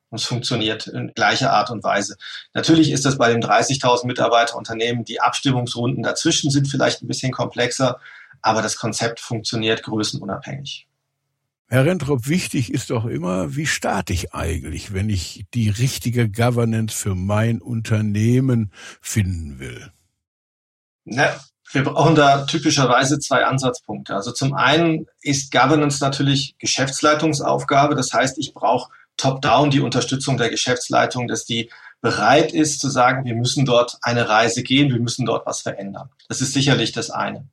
Und 0.10 0.20
es 0.20 0.26
funktioniert 0.26 0.88
in 0.88 1.12
gleicher 1.14 1.52
Art 1.52 1.70
und 1.70 1.84
Weise. 1.84 2.16
Natürlich 2.54 2.92
ist 2.92 3.06
das 3.06 3.18
bei 3.18 3.32
den 3.32 3.42
30.000 3.42 4.08
Mitarbeiterunternehmen, 4.08 5.04
die 5.04 5.20
Abstimmungsrunden 5.20 6.04
dazwischen 6.04 6.50
sind 6.50 6.68
vielleicht 6.68 7.02
ein 7.02 7.08
bisschen 7.08 7.32
komplexer, 7.32 8.00
aber 8.42 8.62
das 8.62 8.78
Konzept 8.78 9.20
funktioniert 9.20 9.84
größenunabhängig. 9.84 10.88
Herr 11.70 11.84
Rentrop, 11.84 12.30
wichtig 12.30 12.74
ist 12.74 12.92
doch 12.92 13.06
immer, 13.06 13.58
wie 13.58 13.66
starte 13.66 14.14
ich 14.14 14.34
eigentlich, 14.34 14.94
wenn 14.94 15.10
ich 15.10 15.46
die 15.54 15.68
richtige 15.70 16.30
Governance 16.30 16.96
für 16.96 17.14
mein 17.14 17.62
Unternehmen 17.62 18.72
finden 19.02 19.60
will? 19.60 19.92
Na, 21.04 21.38
wir 21.74 21.84
brauchen 21.84 22.16
da 22.16 22.46
typischerweise 22.46 23.20
zwei 23.20 23.44
Ansatzpunkte. 23.44 24.16
Also 24.16 24.32
zum 24.32 24.54
einen 24.54 25.08
ist 25.22 25.52
Governance 25.52 26.02
natürlich 26.02 26.56
Geschäftsleitungsaufgabe. 26.58 27.96
Das 27.96 28.14
heißt, 28.14 28.38
ich 28.38 28.54
brauche 28.54 28.90
top-down 29.18 29.72
die 29.72 29.82
Unterstützung 29.82 30.38
der 30.38 30.50
Geschäftsleitung, 30.50 31.28
dass 31.28 31.46
die 31.46 31.70
bereit 32.02 32.54
ist 32.54 32.80
zu 32.80 32.90
sagen, 32.90 33.26
wir 33.26 33.36
müssen 33.36 33.66
dort 33.66 33.98
eine 34.02 34.30
Reise 34.30 34.64
gehen, 34.64 34.92
wir 34.92 35.00
müssen 35.00 35.26
dort 35.26 35.46
was 35.46 35.62
verändern. 35.62 36.10
Das 36.30 36.42
ist 36.42 36.54
sicherlich 36.54 36.92
das 36.92 37.10
eine. 37.10 37.48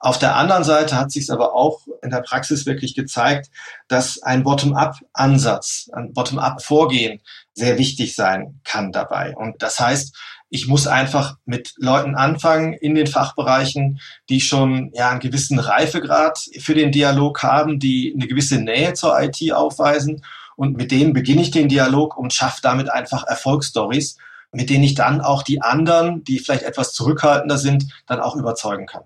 Auf 0.00 0.18
der 0.18 0.36
anderen 0.36 0.62
Seite 0.62 0.96
hat 0.96 1.10
sich 1.10 1.24
es 1.24 1.30
aber 1.30 1.54
auch 1.54 1.80
in 2.02 2.10
der 2.10 2.20
Praxis 2.20 2.66
wirklich 2.66 2.94
gezeigt, 2.94 3.50
dass 3.88 4.22
ein 4.22 4.44
Bottom-up-Ansatz, 4.44 5.90
ein 5.92 6.12
Bottom-up-Vorgehen 6.12 7.20
sehr 7.52 7.78
wichtig 7.78 8.14
sein 8.14 8.60
kann 8.62 8.92
dabei. 8.92 9.34
Und 9.36 9.60
das 9.60 9.80
heißt, 9.80 10.16
ich 10.50 10.68
muss 10.68 10.86
einfach 10.86 11.36
mit 11.44 11.74
Leuten 11.78 12.14
anfangen 12.14 12.74
in 12.74 12.94
den 12.94 13.08
Fachbereichen, 13.08 14.00
die 14.28 14.40
schon 14.40 14.92
ja 14.94 15.10
einen 15.10 15.20
gewissen 15.20 15.58
Reifegrad 15.58 16.38
für 16.60 16.74
den 16.74 16.92
Dialog 16.92 17.42
haben, 17.42 17.80
die 17.80 18.14
eine 18.14 18.28
gewisse 18.28 18.60
Nähe 18.60 18.94
zur 18.94 19.20
IT 19.20 19.52
aufweisen 19.52 20.22
und 20.58 20.76
mit 20.76 20.90
denen 20.90 21.12
beginne 21.12 21.42
ich 21.42 21.52
den 21.52 21.68
Dialog 21.68 22.16
und 22.16 22.34
schaffe 22.34 22.58
damit 22.62 22.90
einfach 22.90 23.24
Erfolgsstories, 23.24 24.18
mit 24.50 24.70
denen 24.70 24.82
ich 24.82 24.96
dann 24.96 25.20
auch 25.20 25.44
die 25.44 25.62
anderen, 25.62 26.24
die 26.24 26.40
vielleicht 26.40 26.64
etwas 26.64 26.94
zurückhaltender 26.94 27.58
sind, 27.58 27.86
dann 28.06 28.18
auch 28.18 28.34
überzeugen 28.34 28.86
kann. 28.86 29.04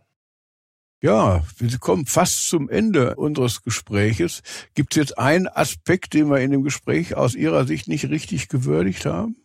Ja, 1.02 1.42
wir 1.58 1.78
kommen 1.78 2.06
fast 2.06 2.48
zum 2.48 2.70
Ende 2.70 3.16
unseres 3.16 3.62
Gespräches. 3.62 4.42
Gibt 4.74 4.94
es 4.94 4.96
jetzt 4.96 5.18
einen 5.18 5.46
Aspekt, 5.46 6.14
den 6.14 6.30
wir 6.30 6.40
in 6.40 6.52
dem 6.52 6.62
Gespräch 6.62 7.16
aus 7.16 7.34
Ihrer 7.34 7.66
Sicht 7.66 7.86
nicht 7.86 8.08
richtig 8.08 8.48
gewürdigt 8.48 9.04
haben? 9.04 9.36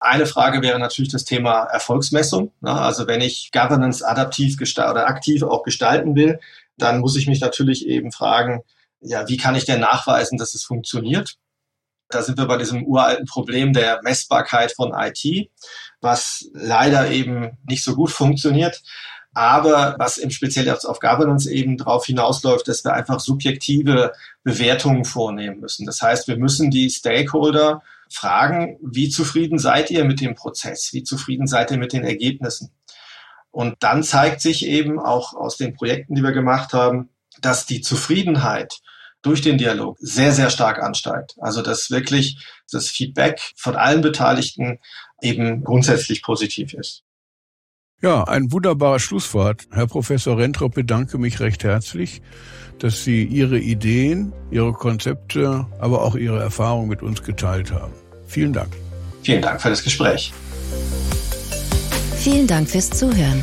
Eine 0.00 0.24
Frage 0.24 0.62
wäre 0.62 0.78
natürlich 0.78 1.12
das 1.12 1.24
Thema 1.24 1.64
Erfolgsmessung. 1.64 2.50
Also 2.62 3.06
wenn 3.06 3.20
ich 3.20 3.50
Governance 3.52 4.08
adaptiv 4.08 4.56
oder 4.58 5.06
aktiv 5.06 5.42
auch 5.42 5.64
gestalten 5.64 6.16
will, 6.16 6.40
dann 6.78 7.00
muss 7.00 7.16
ich 7.16 7.26
mich 7.26 7.40
natürlich 7.40 7.86
eben 7.86 8.10
fragen, 8.10 8.62
ja, 9.00 9.28
wie 9.28 9.36
kann 9.36 9.54
ich 9.54 9.64
denn 9.64 9.80
nachweisen, 9.80 10.38
dass 10.38 10.54
es 10.54 10.64
funktioniert? 10.64 11.36
Da 12.10 12.22
sind 12.22 12.38
wir 12.38 12.46
bei 12.46 12.56
diesem 12.56 12.84
uralten 12.84 13.26
Problem 13.26 13.72
der 13.72 14.00
Messbarkeit 14.02 14.72
von 14.72 14.94
IT, 14.94 15.50
was 16.00 16.48
leider 16.52 17.10
eben 17.10 17.58
nicht 17.68 17.84
so 17.84 17.94
gut 17.94 18.10
funktioniert. 18.10 18.82
Aber 19.34 19.94
was 19.98 20.16
im 20.16 20.30
speziell 20.30 20.68
auf 20.70 21.00
Governance 21.00 21.50
eben 21.50 21.76
darauf 21.76 22.06
hinausläuft, 22.06 22.66
dass 22.66 22.82
wir 22.82 22.94
einfach 22.94 23.20
subjektive 23.20 24.12
Bewertungen 24.42 25.04
vornehmen 25.04 25.60
müssen. 25.60 25.84
Das 25.86 26.00
heißt, 26.00 26.28
wir 26.28 26.38
müssen 26.38 26.70
die 26.70 26.88
Stakeholder 26.88 27.82
fragen, 28.10 28.78
wie 28.82 29.10
zufrieden 29.10 29.58
seid 29.58 29.90
ihr 29.90 30.04
mit 30.04 30.20
dem 30.20 30.34
Prozess? 30.34 30.92
Wie 30.92 31.02
zufrieden 31.02 31.46
seid 31.46 31.70
ihr 31.70 31.78
mit 31.78 31.92
den 31.92 32.04
Ergebnissen? 32.04 32.72
Und 33.50 33.76
dann 33.80 34.02
zeigt 34.02 34.40
sich 34.40 34.66
eben 34.66 34.98
auch 34.98 35.34
aus 35.34 35.56
den 35.56 35.74
Projekten, 35.74 36.14
die 36.14 36.22
wir 36.22 36.32
gemacht 36.32 36.72
haben, 36.72 37.10
dass 37.42 37.66
die 37.66 37.80
Zufriedenheit 37.80 38.80
durch 39.22 39.42
den 39.42 39.58
Dialog 39.58 39.96
sehr, 40.00 40.32
sehr 40.32 40.50
stark 40.50 40.82
ansteigt. 40.82 41.34
Also 41.40 41.62
dass 41.62 41.90
wirklich 41.90 42.38
das 42.70 42.88
Feedback 42.88 43.40
von 43.56 43.76
allen 43.76 44.00
Beteiligten 44.00 44.78
eben 45.20 45.64
grundsätzlich 45.64 46.22
positiv 46.22 46.74
ist. 46.74 47.02
Ja, 48.00 48.22
ein 48.24 48.52
wunderbares 48.52 49.02
Schlusswort. 49.02 49.66
Herr 49.72 49.88
Professor 49.88 50.38
Rentrop, 50.38 50.74
bedanke 50.74 51.18
mich 51.18 51.40
recht 51.40 51.64
herzlich, 51.64 52.22
dass 52.78 53.02
Sie 53.02 53.24
Ihre 53.24 53.58
Ideen, 53.58 54.32
Ihre 54.52 54.72
Konzepte, 54.72 55.66
aber 55.80 56.02
auch 56.02 56.14
Ihre 56.14 56.40
Erfahrungen 56.40 56.88
mit 56.88 57.02
uns 57.02 57.24
geteilt 57.24 57.72
haben. 57.72 57.92
Vielen 58.28 58.52
Dank. 58.52 58.72
Vielen 59.22 59.42
Dank 59.42 59.60
für 59.60 59.70
das 59.70 59.82
Gespräch. 59.82 60.32
Vielen 62.18 62.46
Dank 62.46 62.70
fürs 62.70 62.88
Zuhören. 62.90 63.42